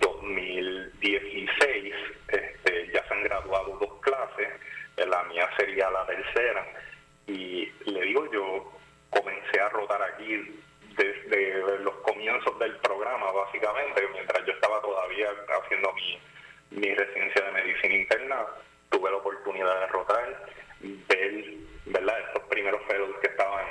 [0.01, 1.95] 2016.
[2.29, 4.49] Este, ya se han graduado dos clases,
[4.97, 6.67] la mía sería la tercera.
[7.27, 8.73] Y le digo, yo
[9.11, 10.61] comencé a rotar aquí
[10.97, 15.29] desde los comienzos del programa, básicamente, mientras yo estaba todavía
[15.63, 16.19] haciendo mi,
[16.71, 18.47] mi residencia de medicina interna,
[18.91, 20.47] tuve la oportunidad de rotar,
[20.81, 21.45] ver,
[21.87, 23.67] ¿verdad?, estos primeros fellows que estaban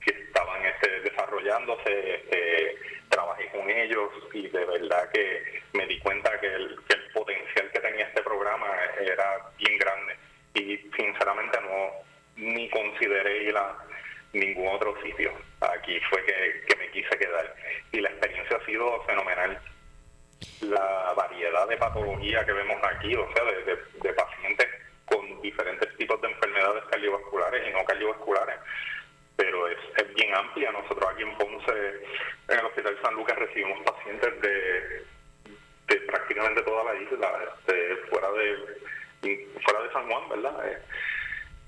[0.00, 2.76] que estaban este, desarrollándose, este,
[3.08, 7.70] trabajé con ellos y de verdad que me di cuenta que el, que el potencial
[7.70, 8.68] que tenía este programa
[9.00, 10.14] era bien grande
[10.54, 11.90] y sinceramente no
[12.36, 13.52] ni consideré
[14.32, 15.32] ningún otro sitio.
[15.60, 17.54] Aquí fue que, me quise quedar
[17.92, 19.58] y la experiencia ha sido fenomenal.
[20.60, 24.66] La variedad de patología que vemos aquí, o sea, de, pacientes
[25.06, 28.56] con diferentes tipos de enfermedades cardiovasculares y no cardiovasculares,
[29.36, 29.78] pero es,
[30.14, 30.70] bien amplia.
[30.72, 31.72] Nosotros aquí en Ponce,
[32.48, 35.04] en el Hospital San Lucas, recibimos pacientes de,
[35.88, 38.56] de prácticamente toda la isla, este, fuera de
[39.64, 40.68] fuera de San Juan, ¿verdad?
[40.68, 40.78] Eh,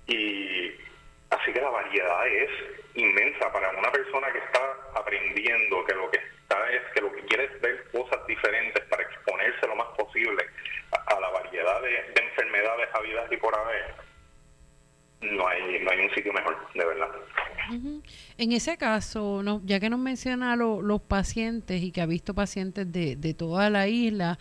[0.09, 0.87] y
[1.31, 2.51] Así que la variedad es
[2.95, 4.61] inmensa para una persona que está
[4.95, 9.03] aprendiendo, que lo que está es que lo que quiere es ver cosas diferentes para
[9.03, 10.47] exponerse lo más posible
[10.93, 14.06] a, la variedad de, enfermedades habidas y por haber.
[15.21, 17.09] No hay, no hay un sitio mejor, de verdad.
[18.39, 22.91] En ese caso, no, ya que nos menciona los pacientes y que ha visto pacientes
[22.93, 24.39] de, de toda la isla,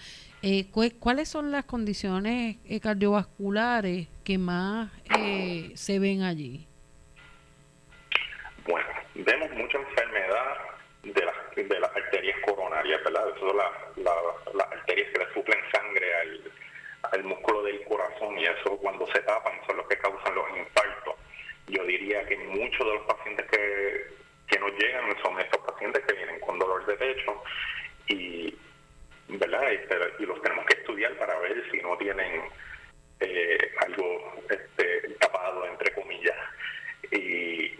[0.48, 0.68] eh,
[1.00, 6.68] ¿cuáles son las condiciones eh, cardiovasculares que más eh, se ven allí?
[8.68, 10.58] Bueno, vemos mucha enfermedad
[11.02, 13.24] de las, de las arterias coronarias, ¿verdad?
[13.36, 13.58] Eso son
[14.56, 16.52] las arterias que le suplen sangre al,
[17.12, 21.15] al músculo del corazón y eso cuando se tapan son los que causan los infartos.
[21.68, 24.08] Yo diría que muchos de los pacientes que,
[24.48, 27.44] que nos llegan son estos pacientes que vienen con dolor de pecho
[28.08, 28.56] y,
[29.28, 29.63] ¿verdad?
[30.20, 32.44] y los tenemos que estudiar para ver si no tienen
[33.20, 36.38] eh, algo este, tapado, entre comillas.
[37.12, 37.80] Y,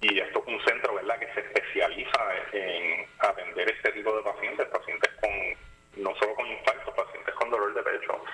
[0.00, 2.20] y esto es un centro verdad que se especializa
[2.52, 5.30] en atender este tipo de pacientes, pacientes con
[6.02, 8.24] no solo con infarto, pacientes con dolor de pecho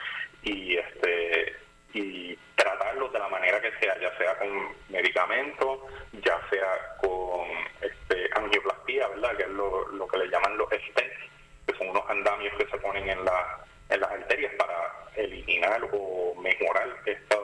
[0.43, 1.57] y este
[1.95, 4.49] y tratarlos de la manera que sea, ya sea con
[4.89, 5.81] medicamentos,
[6.25, 7.47] ya sea con
[7.83, 9.37] este, angioplastía, ¿verdad?
[9.37, 11.19] Que es lo, que le llaman los stents,
[11.67, 13.59] que son unos andamios que se ponen en, la,
[13.91, 17.37] en las arterias para eliminar o mejorar esta,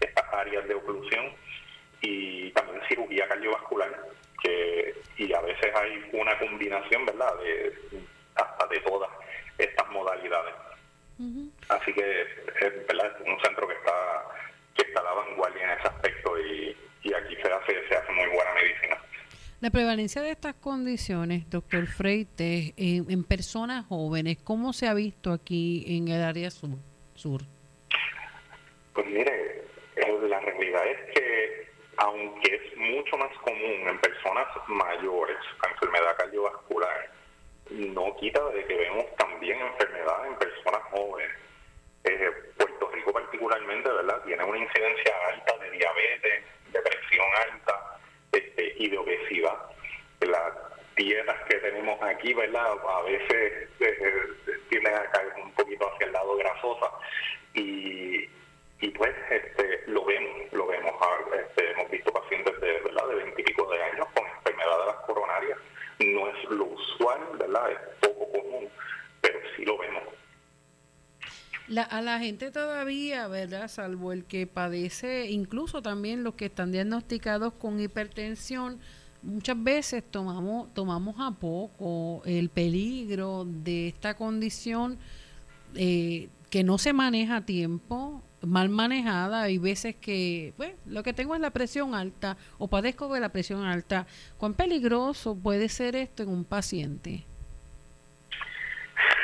[0.00, 1.32] estas áreas de oclusión
[2.02, 3.98] y también cirugía cardiovascular,
[4.42, 7.74] que, y a veces hay una combinación, ¿verdad?, de
[8.34, 9.10] hasta de todas
[9.56, 10.65] estas modalidades.
[11.68, 13.16] Así que es, ¿verdad?
[13.26, 14.22] un centro que está
[14.74, 18.12] que está a la vanguardia en ese aspecto y, y aquí se hace, se hace
[18.12, 18.98] muy buena medicina.
[19.60, 25.32] La prevalencia de estas condiciones, doctor Freites, en, en, personas jóvenes, ¿cómo se ha visto
[25.32, 26.70] aquí en el área sur?
[27.14, 27.40] sur?
[28.92, 29.64] Pues mire,
[30.28, 37.10] la realidad es que aunque es mucho más común en personas mayores, enfermedad cardiovascular,
[37.70, 41.32] no quita de que vemos también enfermedad en personas jóvenes.
[42.04, 44.22] Eh, Puerto Rico particularmente, ¿verdad?
[44.24, 47.98] Tiene una incidencia alta de diabetes, de presión alta
[48.32, 49.58] este, y de obesidad.
[50.20, 50.52] Las
[50.96, 52.76] dietas que tenemos aquí, ¿verdad?
[52.88, 56.90] A veces eh, tienden a caer un poquito hacia el lado grasosa
[57.54, 58.28] y
[58.80, 60.92] y pues este, lo vemos, lo vemos.
[61.00, 64.96] Ah, este, hemos visto pacientes de verdad de veintipico de años con enfermedad de las
[65.06, 65.58] coronarias.
[66.00, 67.70] No es lo usual, ¿verdad?
[67.72, 68.68] Es poco común,
[69.20, 70.02] pero sí lo vemos.
[71.68, 73.68] La, a la gente todavía, ¿verdad?
[73.68, 78.78] Salvo el que padece, incluso también los que están diagnosticados con hipertensión,
[79.22, 84.98] muchas veces tomamos, tomamos a poco el peligro de esta condición
[85.74, 91.12] eh, que no se maneja a tiempo, mal manejada, hay veces que, pues, lo que
[91.12, 94.06] tengo es la presión alta o padezco de la presión alta.
[94.38, 97.24] ¿Cuán peligroso puede ser esto en un paciente?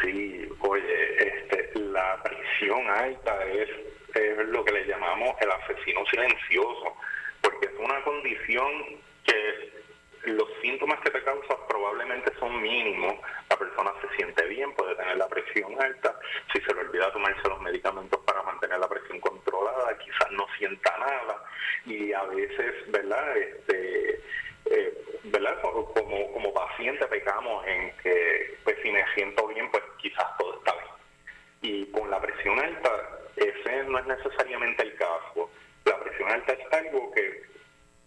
[0.03, 3.69] Sí, oye, este, la presión alta es,
[4.15, 6.97] es lo que le llamamos el asesino silencioso,
[7.41, 8.71] porque es una condición
[9.25, 9.72] que
[10.25, 13.17] los síntomas que te causa probablemente son mínimos.
[13.51, 16.19] La persona se siente bien, puede tener la presión alta.
[16.53, 20.97] Si se le olvida tomarse los medicamentos para mantener la presión controlada, quizás no sienta
[20.99, 21.45] nada.
[21.87, 23.37] Y a veces, ¿verdad?
[23.37, 24.21] Este,
[24.67, 25.61] eh, ¿verdad?
[25.61, 25.93] Como,
[26.33, 30.93] como paciente pecamos en que, pues si me siento bien, pues quizás todo está bien.
[31.63, 35.51] Y con la presión alta, ese no es necesariamente el caso.
[35.85, 37.43] La presión alta es algo que,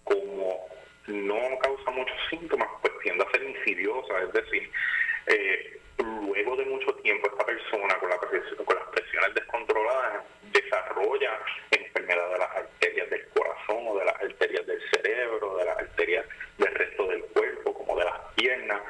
[0.04, 0.75] como
[1.08, 4.72] no causa muchos síntomas, pues tiende a ser insidiosa, es decir,
[5.28, 11.40] eh, luego de mucho tiempo esta persona con, la con las presiones descontroladas desarrolla
[11.72, 16.26] enfermedad de las arterias del corazón o de las arterias del cerebro, de las arterias
[16.58, 18.82] del resto del cuerpo, como de las piernas.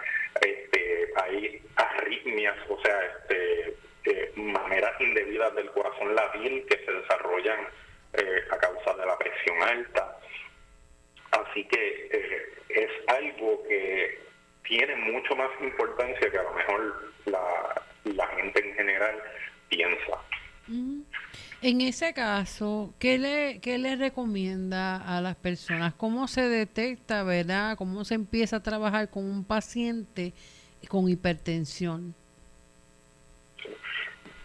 [0.41, 7.59] Este, hay arritmias, o sea, este, eh, maneras indebidas del corazón latir que se desarrollan
[8.13, 10.17] eh, a causa de la presión alta.
[11.41, 14.19] Así que eh, es algo que
[14.67, 19.21] tiene mucho más importancia que a lo mejor la, la gente en general
[19.69, 20.19] piensa.
[21.61, 25.93] En ese caso, ¿qué le, ¿qué le recomienda a las personas?
[25.93, 27.77] ¿Cómo se detecta, verdad?
[27.77, 30.33] ¿Cómo se empieza a trabajar con un paciente
[30.87, 32.15] con hipertensión?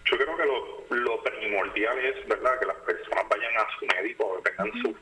[0.04, 4.42] Yo creo que lo, lo primordial es, ¿verdad?, que las personas vayan a su médico,
[4.42, 4.96] que tengan sus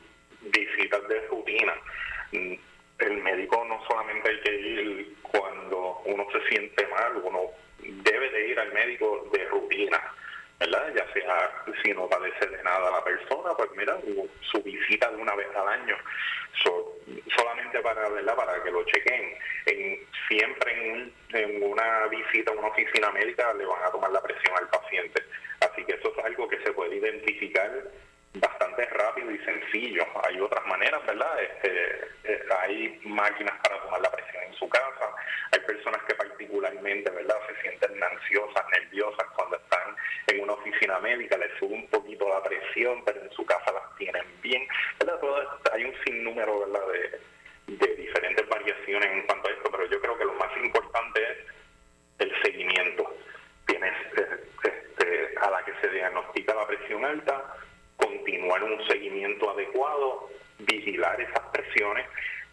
[0.51, 1.73] visitas de rutina.
[2.31, 2.53] Mm,
[2.99, 7.39] el médico no solamente hay que ir cuando uno se siente mal, uno
[7.79, 10.01] debe de ir al médico de rutina,
[10.59, 10.93] ¿verdad?
[10.93, 13.97] Ya sea si no padece de nada la persona, pues mira,
[14.41, 15.95] su visita de una vez al año,
[17.35, 18.35] solamente para, ¿verdad?
[18.35, 19.37] Para que lo chequen.
[19.65, 24.21] En, siempre en, en una visita a una oficina médica le van a tomar la
[24.21, 25.23] presión al paciente.
[25.61, 27.71] Así que eso es algo que se puede identificar
[28.33, 30.05] bastante rápido y sencillo.
[30.27, 31.41] Hay otras maneras, ¿verdad?
[31.41, 35.15] Este, eh, hay máquinas para tomar la presión en su casa.
[35.51, 37.35] Hay personas que particularmente, ¿verdad?
[37.47, 39.95] Se sienten ansiosas, nerviosas cuando están
[40.27, 43.95] en una oficina médica, les sube un poquito la presión, pero en su casa las
[43.97, 44.67] tienen bien,
[44.99, 45.19] ¿verdad?
[45.73, 46.87] hay un sinnúmero, ¿verdad?
[46.87, 51.21] De, de diferentes variaciones en cuanto a esto, pero yo creo que lo más importante
[51.31, 51.37] es
[52.19, 53.15] el seguimiento.
[53.65, 57.55] Tienes eh, este, a la que se diagnostica la presión alta,
[57.99, 62.05] continuar un seguimiento adecuado, vigilar esas presiones.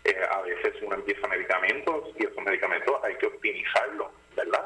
[0.05, 4.65] Eh, a veces uno empieza medicamentos y esos medicamentos hay que optimizarlos, ¿verdad?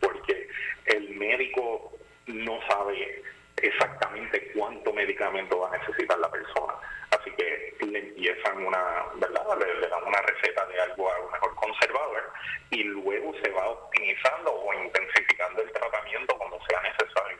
[0.00, 0.48] Porque
[0.86, 1.92] el médico
[2.26, 3.22] no sabe
[3.56, 6.74] exactamente cuánto medicamento va a necesitar la persona.
[7.10, 9.44] Así que le empiezan una, ¿verdad?
[9.58, 12.32] Le, dan una receta de algo a lo mejor conservador
[12.70, 17.38] y luego se va optimizando o intensificando el tratamiento cuando sea necesario.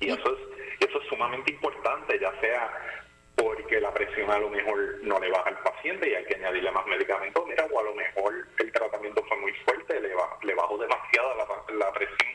[0.00, 3.02] Y eso es eso es sumamente importante, ya sea
[3.34, 6.70] porque la presión a lo mejor no le baja al paciente y hay que añadirle
[6.70, 10.78] más medicamentos, mira, o a lo mejor el tratamiento fue muy fuerte, le, le bajó
[10.78, 11.34] demasiada
[11.68, 12.32] la, presión.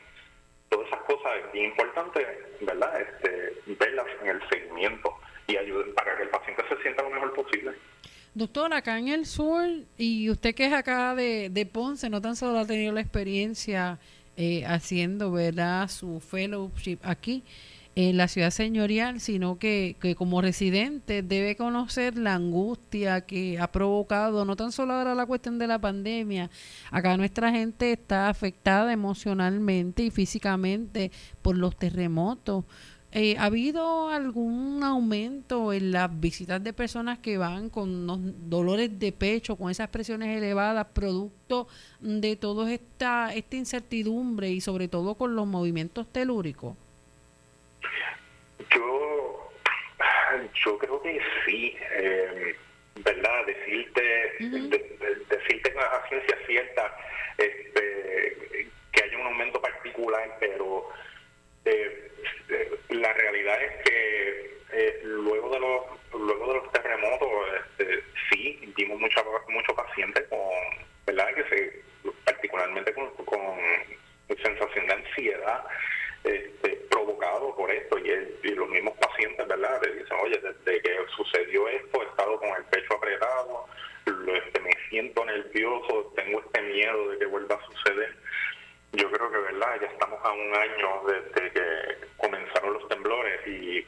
[0.70, 2.26] Todas esas cosas es bien importante,
[2.62, 3.02] ¿verdad?
[3.02, 5.18] Este, verlas en el seguimiento
[5.48, 7.74] y ayudar para que el paciente se sienta lo mejor posible.
[8.34, 9.64] Doctor, acá en el sur,
[9.98, 14.00] y usted que es acá de, de Ponce, no tan solo ha tenido la experiencia
[14.36, 17.44] eh, haciendo, ¿verdad?, su fellowship aquí,
[17.94, 23.72] en la ciudad señorial, sino que, que, como residente debe conocer la angustia que ha
[23.72, 26.50] provocado, no tan solo ahora la cuestión de la pandemia,
[26.90, 31.12] acá nuestra gente está afectada emocionalmente y físicamente
[31.42, 32.64] por los terremotos.
[33.14, 39.00] Eh, ¿Ha habido algún aumento en las visitas de personas que van con unos dolores
[39.00, 41.68] de pecho, con esas presiones elevadas, producto
[42.00, 46.78] de toda esta, esta incertidumbre y sobre todo con los movimientos telúricos?
[48.74, 49.52] Yo,
[50.64, 52.56] yo creo que sí, eh,
[53.04, 53.46] ¿verdad?
[53.46, 54.02] Decirte,
[54.40, 56.98] decirte a ciencia cierta
[57.38, 60.88] este, que hay un aumento particular, pero
[61.66, 62.11] eh,
[62.52, 64.52] eh, la realidad es que
[65.04, 67.30] luego de los luego de los terremotos,
[67.78, 70.40] este, sí, vimos muchos pacientes con,
[71.06, 71.34] ¿verdad?
[71.34, 71.82] Que se,
[72.26, 73.40] particularmente con, con
[74.42, 75.64] sensación de ansiedad
[76.24, 79.82] este, provocado por esto y, los mismos pacientes, ¿verdad?
[79.84, 83.66] Le dicen, oye, desde que sucedió esto he estado con el pecho apretado,
[84.06, 88.16] este, me siento nervioso, tengo este miedo de que vuelva a suceder.
[88.94, 89.80] Yo creo que, ¿verdad?
[89.82, 93.86] Ya estamos a un año desde que comenzaron los temblores y,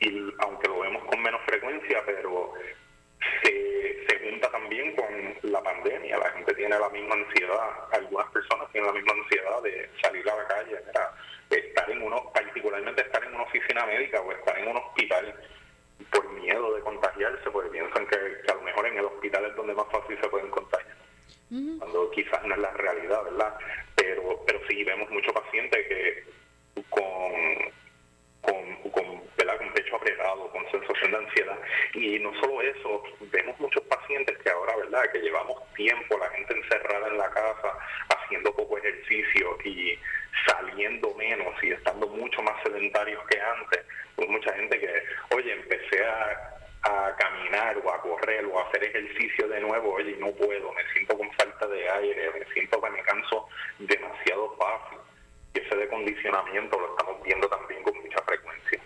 [0.00, 2.54] y aunque lo vemos con menos frecuencia, pero
[3.42, 5.06] se, se junta también con
[5.42, 6.18] la pandemia.
[6.18, 10.36] La gente tiene la misma ansiedad, algunas personas tienen la misma ansiedad de salir a
[10.36, 11.10] la calle, ¿verdad?
[11.56, 15.34] estar en uno, particularmente estar en una oficina médica o estar en un hospital
[16.10, 18.16] por miedo de contagiarse, porque piensan que,
[18.50, 20.96] a lo mejor en el hospital es donde más fácil se pueden contagiar.
[21.78, 23.54] Cuando quizás no es la realidad, ¿verdad?
[24.02, 26.24] Pero, pero sí vemos muchos pacientes que
[26.90, 27.32] con,
[28.40, 31.58] con, con, con pecho apretado, con sensación de ansiedad.
[31.94, 35.04] Y no solo eso, vemos muchos pacientes que ahora, ¿verdad?
[35.12, 37.78] Que llevamos tiempo, la gente encerrada en la casa,
[38.08, 39.96] haciendo poco ejercicio y
[40.48, 43.84] saliendo menos y estando mucho más sedentarios que antes.
[44.16, 45.02] Pues mucha gente que,
[45.36, 46.51] oye, empecé a,
[47.16, 51.16] caminar o a correr o a hacer ejercicio de nuevo, oye, no puedo, me siento
[51.16, 54.98] con falta de aire, me siento que me canso demasiado fácil.
[55.54, 58.80] Y ese decondicionamiento lo estamos viendo también con mucha frecuencia.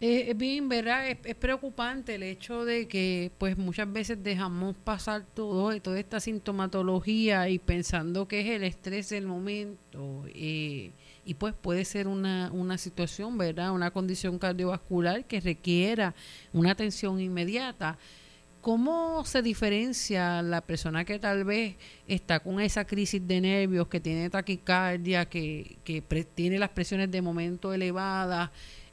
[0.00, 1.08] Eh, bien, ¿verdad?
[1.08, 7.48] Es, preocupante el hecho de que pues muchas veces dejamos pasar todo, toda esta sintomatología
[7.48, 10.92] y pensando que es el estrés del momento eh,
[11.28, 13.72] y pues puede ser una, una situación, ¿verdad?
[13.72, 16.14] Una condición cardiovascular que requiera
[16.54, 17.98] una atención inmediata.
[18.62, 21.76] ¿Cómo se diferencia la persona que tal vez
[22.06, 26.00] está con esa crisis de nervios, que tiene taquicardia, que, que
[26.34, 28.50] tiene las presiones de momento elevadas?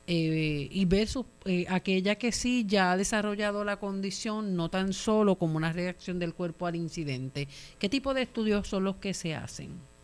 [0.07, 5.35] eh, y versus eh, aquella que sí ya ha desarrollado la condición, no tan solo
[5.35, 7.47] como una reacción del cuerpo al incidente.
[7.79, 9.94] ¿Qué tipo de estudios son los que se hacen?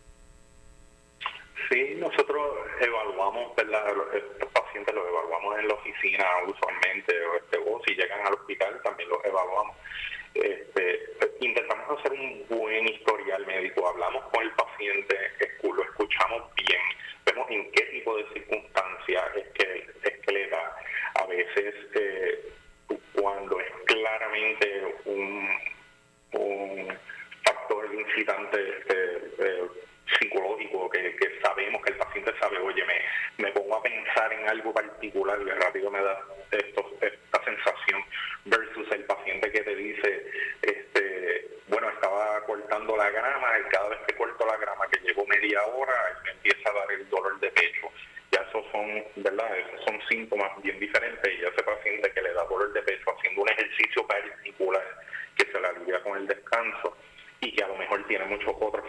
[1.70, 3.94] Sí, nosotros evaluamos, ¿verdad?
[4.14, 8.82] Estos pacientes los evaluamos en la oficina usualmente, o, este, o si llegan al hospital
[8.84, 9.78] también los evaluamos.
[10.34, 11.00] Este,
[11.42, 15.18] intentamos hacer un buen historial médico, hablamos con el paciente,
[15.64, 16.82] lo escuchamos bien,
[17.26, 20.76] vemos en qué tipo de circunstancias es que, es que le da.
[21.16, 22.50] A veces eh,
[23.14, 25.50] cuando es claramente un,
[26.34, 26.98] un
[27.44, 29.68] factor incitante este, eh,
[30.20, 31.12] psicológico que,
[31.44, 35.50] sabemos que el paciente sabe, oye, me, me pongo a pensar en algo particular y
[35.50, 36.20] rápido me da
[36.52, 38.04] esto, esta sensación
[38.46, 40.26] versus el paciente que te dice,
[40.62, 45.26] este, bueno, estaba cortando la grama y cada vez que corto la grama que llevo
[45.26, 45.94] media hora
[46.24, 47.90] me empieza a dar el dolor de pecho.
[48.32, 49.58] Ya esos son, ¿verdad?
[49.58, 53.42] Esos son síntomas bien diferentes y ese paciente que le da dolor de pecho haciendo
[53.42, 54.84] un ejercicio particular
[55.36, 56.98] que se le alivia con el descanso
[57.42, 58.81] y que a lo mejor tiene muchos otros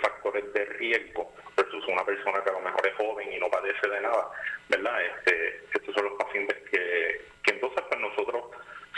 [0.83, 4.29] riesgo versus una persona que a lo mejor es joven y no padece de nada,
[4.69, 4.99] ¿verdad?
[5.03, 8.45] Este, estos son los pacientes que, que entonces pues nosotros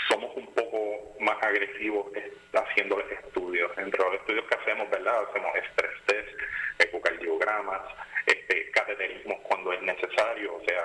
[0.08, 2.06] somos un poco más agresivos
[2.52, 3.70] haciendo estudios.
[3.78, 5.26] Entre los estudios que hacemos, ¿verdad?
[5.28, 6.40] Hacemos estrés test,
[6.78, 7.82] ecocardiogramas,
[8.26, 10.82] este, cateterismos cuando es necesario, o sea,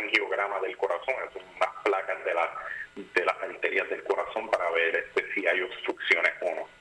[0.00, 2.54] angiograma del corazón, son unas placas de, la,
[2.96, 6.78] de las arterias del corazón para ver este, si hay obstrucciones o no.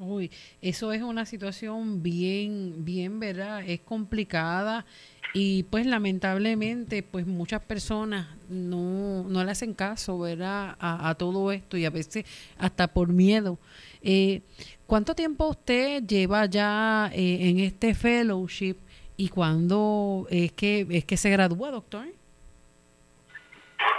[0.00, 0.30] Uy,
[0.70, 3.62] eso es una situación bien, bien, ¿verdad?
[3.66, 4.86] Es complicada
[5.34, 10.76] y pues lamentablemente pues muchas personas no, no le hacen caso, ¿verdad?
[10.80, 12.24] A, todo esto y a veces
[12.56, 13.58] hasta por miedo.
[14.02, 14.42] Eh,
[14.86, 18.76] ¿Cuánto tiempo usted lleva ya eh, en este fellowship
[19.16, 22.06] y cuándo es que, es que se gradúa, doctor?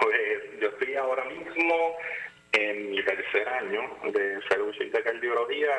[0.02, 1.76] Pues yo estoy ahora mismo
[2.54, 3.82] en mi tercer año
[4.14, 5.70] de fellowship de cardiología.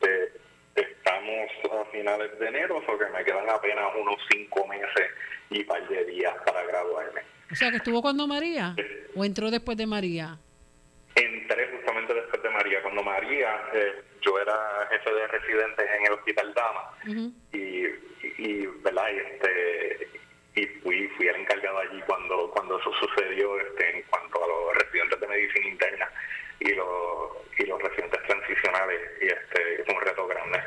[0.00, 0.32] Este,
[0.74, 5.10] estamos a finales de enero, o que me quedan apenas unos cinco meses
[5.50, 7.20] y par de días para graduarme.
[7.50, 8.74] O sea, que estuvo cuando María
[9.14, 10.38] o entró después de María.
[11.16, 12.80] Entré justamente después de María.
[12.82, 17.86] Cuando María, eh, yo era jefe de residentes en el Hospital Dama y,
[18.38, 19.10] y, ¿verdad?
[19.10, 20.08] este,
[20.54, 24.74] y fui, fui el encargado allí cuando, cuando eso sucedió este, en cuanto a los
[24.84, 26.08] residentes de medicina interna
[26.60, 30.60] y los, y los residentes transicionales y este es un reto grande.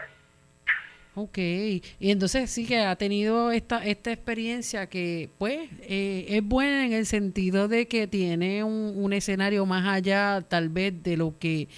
[1.34, 1.82] Ok, y
[2.12, 7.08] entonces sí que ha tenido esta, esta experiencia que pues eh, es buena en el
[7.08, 11.70] sentido de que tiene un, escenario más allá tal vez de lo que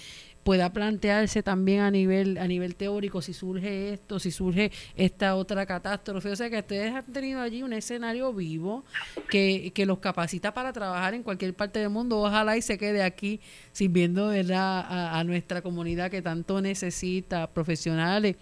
[0.44, 5.64] pueda plantearse también a nivel a nivel teórico si surge esto, si surge esta otra
[5.64, 6.28] catástrofe.
[6.32, 8.84] O sea que ustedes han tenido allí un escenario vivo
[9.30, 12.18] que, que los capacita para trabajar en cualquier parte del mundo.
[12.20, 13.40] Ojalá y se quede aquí
[13.72, 18.36] sirviendo A, nuestra comunidad que tanto necesita profesionales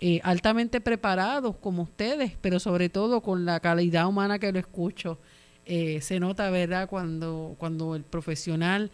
[0.00, 5.18] eh, altamente preparados como ustedes, pero sobre todo con la calidad humana que lo escucho.
[5.64, 8.90] Eh, se nota, ¿verdad?, cuando, cuando el profesional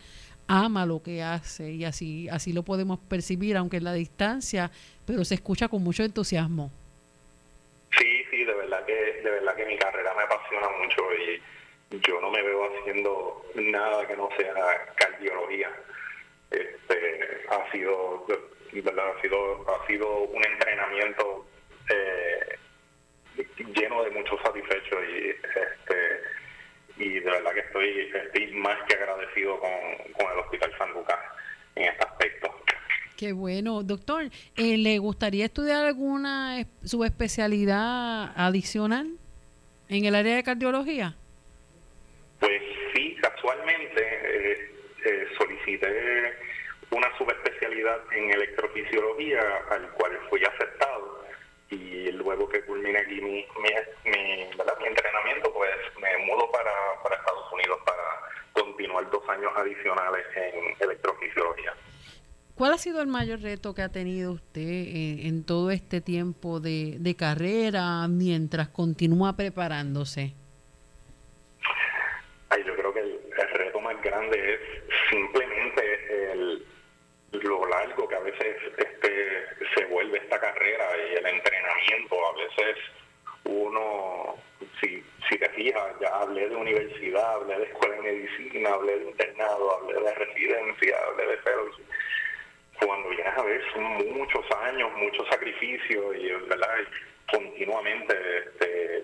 [0.46, 4.70] ama lo que hace y así, así lo podemos percibir, aunque en la distancia,
[5.06, 6.70] pero se escucha con mucho entusiasmo.
[7.98, 12.20] Sí, sí, de verdad que, de verdad que mi carrera me apasiona mucho y yo
[12.20, 14.54] no me veo haciendo nada que no sea
[14.96, 15.70] cardiología.
[16.50, 18.26] Este, ha sido,
[18.80, 19.04] ¿verdad?
[19.16, 21.46] ha sido, ha sido un entrenamiento
[21.90, 22.58] eh,
[23.74, 26.22] lleno de mucho satisfecho y este
[26.98, 31.18] y de verdad que estoy, estoy más que agradecido con, el Hospital San Lucas
[31.74, 31.92] en
[33.22, 33.84] Qué bueno.
[33.84, 34.24] Doctor,
[34.56, 39.16] eh, ¿le gustaría estudiar alguna subespecialidad adicional
[39.88, 41.14] en el área de cardiología?
[42.40, 42.60] Pues
[42.92, 44.70] sí, casualmente eh,
[45.04, 46.32] eh, solicité
[46.92, 49.40] una subespecialidad en electrofisiología,
[49.70, 51.24] al cual fui aceptado.
[51.70, 55.70] Y luego que culmine aquí mi, mi, entrenamiento, pues
[56.00, 56.72] me mudo para,
[57.02, 58.02] para Estados Unidos para
[58.52, 61.74] continuar dos años adicionales en electrofisiología.
[62.54, 66.96] ¿Cuál ha sido el mayor reto que ha tenido usted en, todo este tiempo de,
[67.00, 70.34] de, carrera mientras continúa preparándose?
[72.50, 73.18] Ay, yo creo que el,
[73.54, 74.60] reto más grande es
[75.10, 75.41] simplemente el, lo
[78.08, 82.26] que a veces este, se vuelve esta carrera y el entrenamiento.
[82.26, 82.76] A veces
[83.44, 84.36] uno,
[84.80, 89.10] si, si te fijas, ya hablé de universidad, hablé de escuela de medicina, hablé de
[89.10, 91.84] internado, hablé de residencia, hablé de fellowship
[92.86, 93.62] cuando vienes a ver
[94.12, 96.68] muchos años, mucho sacrificio y verdad
[97.30, 99.02] continuamente este,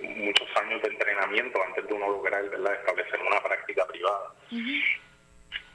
[0.00, 2.74] muchos años de entrenamiento antes de uno lograr ¿verdad?
[2.74, 4.32] establecer una práctica privada.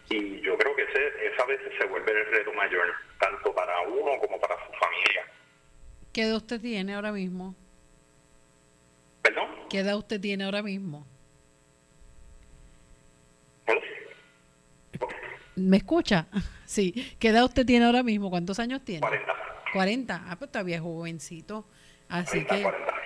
[0.10, 4.20] Y yo creo que ese, esa veces se vuelve el reto mayor, tanto para uno
[4.22, 5.26] como para su familia.
[6.14, 7.56] ¿Qué edad usted tiene ahora mismo?
[9.22, 9.48] ¿Perdón?
[9.70, 11.06] ¿Qué edad usted tiene ahora mismo?
[15.56, 16.28] ¿Me escucha?
[16.66, 17.16] Sí.
[17.20, 18.32] ¿Qué edad usted tiene ahora mismo?
[18.32, 19.02] ¿Cuántos años tiene?
[19.02, 19.34] 40.
[19.72, 20.24] 40.
[20.28, 21.68] Ah, pues todavía es jovencito.
[22.08, 22.66] Así que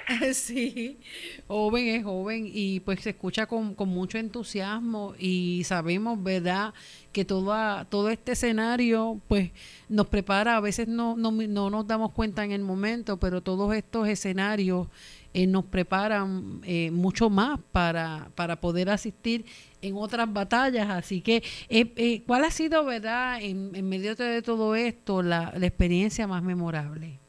[0.34, 1.00] sí,
[1.47, 6.74] joven es joven y pues se escucha con, con mucho entusiasmo y sabemos, ¿verdad?,
[7.12, 9.52] que todo, todo este escenario pues
[9.88, 13.74] nos prepara, a veces no, no, no nos damos cuenta en el momento, pero todos
[13.76, 14.88] estos escenarios
[15.34, 19.45] eh, nos preparan eh, mucho más para, para poder asistir
[19.82, 20.89] en otras batallas.
[20.89, 25.68] Así que, eh, ¿cuál ha sido, verdad, en, en medio de todo esto, la, la
[25.68, 27.20] experiencia más memorable?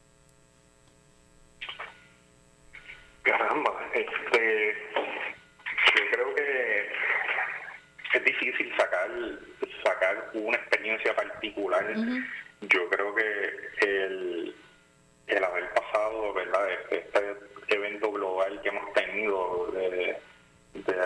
[3.30, 4.74] Caramba, este,
[5.94, 6.88] yo creo que
[8.14, 9.08] es difícil sacar
[9.84, 11.94] sacar una experiencia particular.
[12.62, 13.50] Yo creo que
[13.82, 14.54] el,
[15.28, 16.72] el haber pasado, ¿verdad?
[16.72, 20.18] Este, este evento global que hemos tenido de,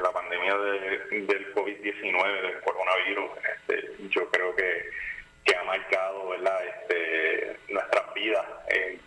[0.01, 4.89] la pandemia del COVID-19, del coronavirus, este, yo creo que,
[5.45, 6.59] que ha marcado, ¿verdad?
[6.67, 9.01] Este, nuestras vidas en,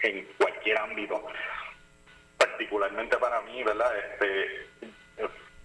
[0.00, 1.22] en cualquier ámbito
[2.54, 3.92] particularmente para mí, ¿verdad?
[3.98, 4.66] Este,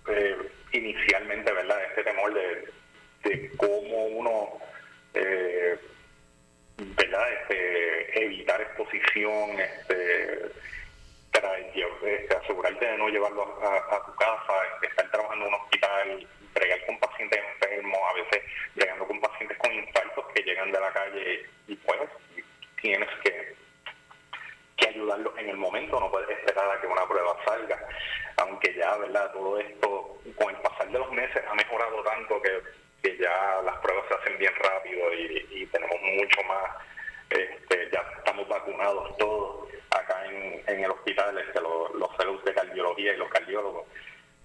[0.09, 0.37] eh,
[0.71, 1.83] inicialmente, ¿verdad?
[1.83, 2.67] Este temor de,
[3.23, 4.57] de cómo uno,
[5.13, 5.77] eh,
[6.77, 7.33] ¿verdad?
[7.33, 10.49] Este, evitar exposición, este,
[11.31, 16.27] para este, asegurarte de no llevarlo a, tu casa, este, estar trabajando en un hospital,
[16.55, 20.91] bregar con pacientes enfermos, a veces llegando con pacientes con infartos que llegan de la
[20.91, 21.99] calle y pues
[22.81, 23.58] tienes que
[24.79, 27.79] que ayudarlos en el momento, no puedes esperar a que una prueba salga.
[28.37, 29.31] Aunque ya, ¿verdad?
[29.33, 32.61] Todo esto, con el pasar de los meses, ha mejorado tanto que,
[33.03, 36.71] que ya las pruebas se hacen bien rápido y, tenemos mucho más,
[37.29, 42.09] este, ya estamos vacunados todos acá en, en el hospital, este, los, los
[42.43, 43.85] de cardiología y los cardiólogos.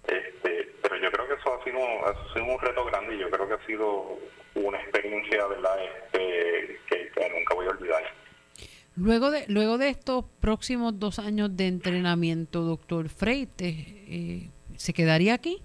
[0.07, 3.31] Este, pero yo creo que eso ha sido, ha sido un reto grande y yo
[3.31, 4.19] creo que ha sido
[4.55, 5.79] una experiencia, ¿verdad?
[5.83, 6.79] Este,
[7.15, 8.24] que nunca voy a olvidar.
[8.97, 13.75] Luego de, luego de estos próximos dos años de entrenamiento, doctor Freites,
[14.09, 15.61] eh, ¿se quedaría aquí?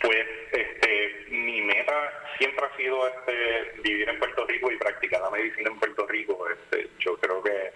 [0.00, 1.94] Pues este, mi meta
[2.36, 6.48] siempre ha sido este, vivir en Puerto Rico y practicar la medicina en Puerto Rico.
[6.50, 7.70] Este, yo creo que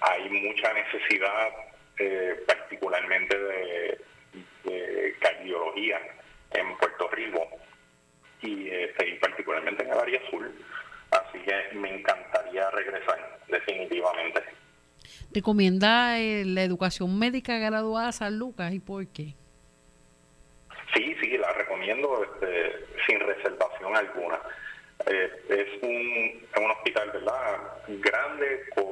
[0.00, 1.50] hay mucha necesidad,
[1.98, 3.98] eh, particularmente de,
[5.20, 6.00] cardiología
[6.52, 7.46] en Puerto Rico
[8.40, 10.50] y, este, y particularmente en el área azul
[11.12, 14.42] Así que me encantaría regresar, definitivamente.
[15.30, 19.34] ¿Recomienda eh, la educación médica graduada a San Lucas y por qué?
[20.94, 24.38] Sí, sí, la recomiendo este, sin reservación alguna.
[25.06, 27.60] Eh, es un, un hospital, ¿verdad?
[27.88, 28.84] Grande con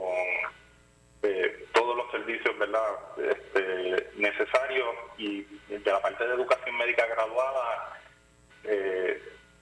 [1.22, 2.84] eh, todos los servicios, ¿verdad?
[3.16, 8.00] Este, necesarios y de la parte de educación médica graduada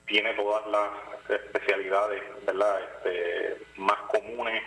[0.09, 0.89] tiene todas las
[1.29, 2.81] especialidades ¿verdad?
[2.81, 4.61] Este, más comunes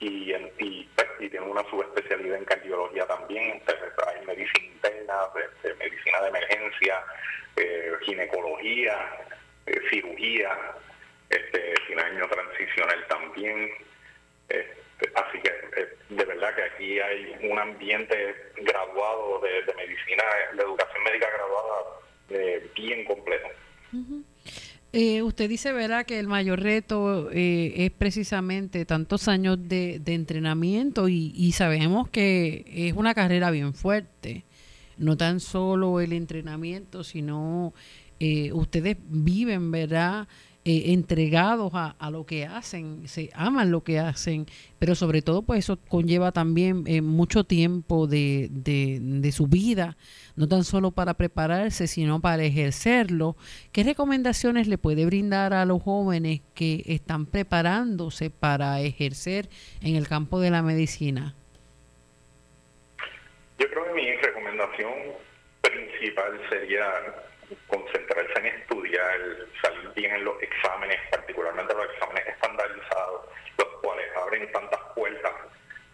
[0.00, 0.88] y, y,
[1.18, 3.60] tiene una subespecialidad en cardiología también,
[4.06, 7.04] hay medicina interna, este, medicina de emergencia,
[7.56, 8.96] eh, ginecología,
[9.66, 10.56] eh, cirugía,
[11.28, 13.70] este, año transicional también.
[14.48, 20.22] Este, así que eh, de verdad que aquí hay un ambiente graduado de, medicina,
[20.54, 23.48] de educación médica graduada bien completo.
[24.92, 31.08] Eh, usted dice, ¿verdad?, que el mayor reto eh, es precisamente tantos años de, entrenamiento
[31.08, 34.44] y, sabemos que es una carrera bien fuerte.
[34.96, 37.74] No tan solo el entrenamiento, sino
[38.18, 40.26] eh, ustedes viven, ¿verdad?,
[40.70, 44.44] eh, entregados a, lo que hacen, se aman lo que hacen,
[44.78, 49.96] pero sobre todo pues eso conlleva también eh, mucho tiempo de, de, su vida,
[50.36, 53.34] no tan solo para prepararse, sino para ejercerlo.
[53.72, 59.48] ¿Qué recomendaciones le puede brindar a los jóvenes que están preparándose para ejercer
[59.80, 61.34] en el campo de la medicina?
[63.58, 64.92] Yo creo que mi recomendación
[65.62, 66.84] principal sería
[67.66, 69.20] concentrarse en estudiar,
[69.62, 73.26] salir bien en los exámenes, particularmente los exámenes estandarizados,
[73.58, 75.32] los cuales abren tantas puertas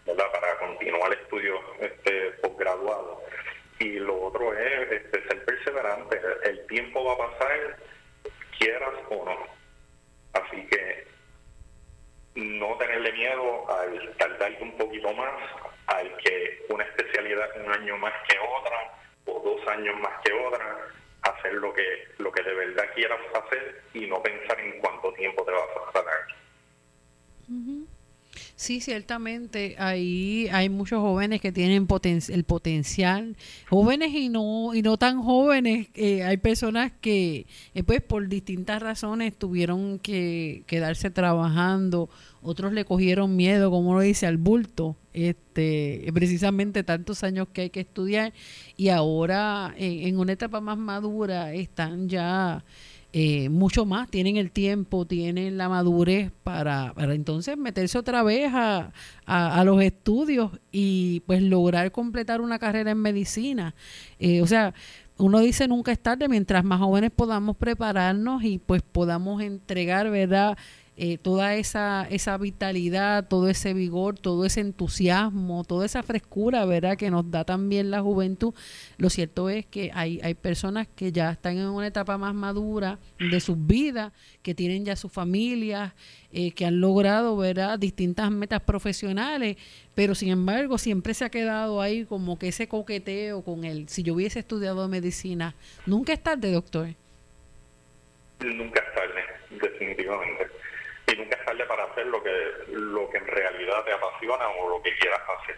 [0.05, 0.31] ¿verdad?
[0.31, 3.19] para continuar estudios este, posgraduados.
[3.79, 6.21] Y lo otro es este, ser perseverante.
[6.43, 7.77] El tiempo va a pasar,
[8.57, 9.37] quieras o no.
[10.33, 11.07] Así que
[12.35, 15.33] no tenerle miedo al tardar un poquito más,
[15.87, 18.93] al que una especialidad un año más que otra
[19.25, 20.77] o dos años más que otra,
[21.25, 25.43] hacer lo que, lo que de verdad quieras hacer y no pensar en cuánto tiempo
[25.43, 26.27] te vas a tardar.
[28.57, 31.87] Sí, ciertamente, ahí hay muchos jóvenes que tienen
[32.29, 33.35] el potencial,
[33.69, 35.87] jóvenes y no y no tan jóvenes.
[35.93, 42.09] Eh, hay personas que, eh, pues, por distintas razones tuvieron que quedarse trabajando.
[42.41, 44.95] Otros le cogieron miedo, como lo dice, al bulto.
[45.13, 48.33] Este, precisamente tantos años que hay que estudiar
[48.77, 52.63] y ahora en una etapa más madura están ya
[53.17, 58.91] eh, mucho más, tienen el tiempo, tienen la madurez para, entonces meterse otra vez a,
[59.25, 63.73] a, los estudios y pues lograr completar una carrera en medicina.
[64.19, 64.73] Eh, o sea,
[65.17, 70.57] uno dice nunca es tarde, mientras más jóvenes podamos prepararnos y pues podamos entregar, ¿verdad?
[70.97, 76.95] Eh, toda esa, esa vitalidad, todo ese vigor, todo ese entusiasmo, toda esa frescura, ¿verdad?
[76.95, 78.53] Que nos da también la juventud.
[78.97, 82.97] Lo cierto es que hay, hay personas que ya están en una etapa más madura
[83.19, 85.91] de sus vidas, que tienen ya sus familias,
[86.31, 87.77] eh, que han logrado, ¿verdad?
[87.77, 89.57] Distintas metas profesionales,
[89.95, 93.89] pero sin embargo siempre se ha quedado ahí como que ese coqueteo con él.
[93.89, 96.87] Si yo hubiese estudiado medicina, nunca es tarde, doctor.
[98.39, 100.55] Nunca es tarde, definitivamente
[101.11, 104.69] y nunca es tarde para hacer lo que, lo que en realidad te apasiona o
[104.69, 105.55] lo que quieras hacer.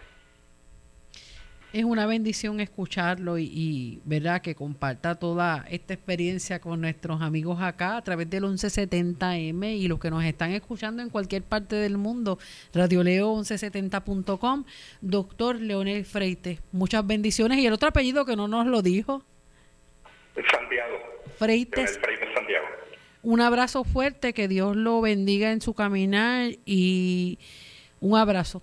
[1.70, 7.98] Es una bendición escucharlo y, verdad que comparta toda esta experiencia con nuestros amigos acá
[7.98, 12.38] a través del 1170M y los que nos están escuchando en cualquier parte del mundo,
[12.72, 14.64] radioleo1170.com,
[15.02, 16.60] doctor Leonel Freites.
[16.72, 19.22] Muchas bendiciones y el otro apellido que no nos lo dijo.
[20.50, 20.98] Santiago.
[21.36, 21.98] Freites.
[21.98, 22.67] Freites Santiago.
[23.22, 27.38] Un abrazo fuerte, que Dios lo bendiga en su caminar y
[28.00, 28.62] un abrazo.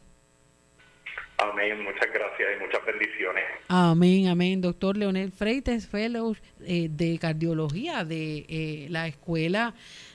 [1.37, 3.43] Amén, muchas gracias y muchas bendiciones.
[3.67, 4.61] Amén, amén.
[4.61, 9.73] Doctor Leonel Freites, fellow eh, de cardiología de eh, la Escuela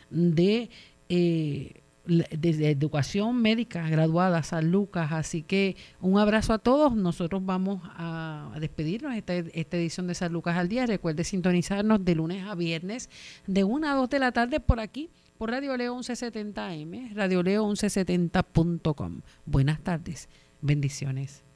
[0.09, 0.71] de
[1.09, 5.13] eh, de educación médica graduada San Lucas.
[5.13, 6.95] Así que un abrazo a todos.
[6.95, 10.87] Nosotros vamos a despedirnos esta, esta edición de San Lucas al día.
[10.87, 13.11] Recuerde sintonizarnos de lunes a viernes
[13.47, 19.21] de 1 a 2 de la tarde por aquí, por Radio Leo 1170M, radioleo1170.com.
[19.47, 20.29] Buenas tardes.
[20.61, 21.50] Bendiciones.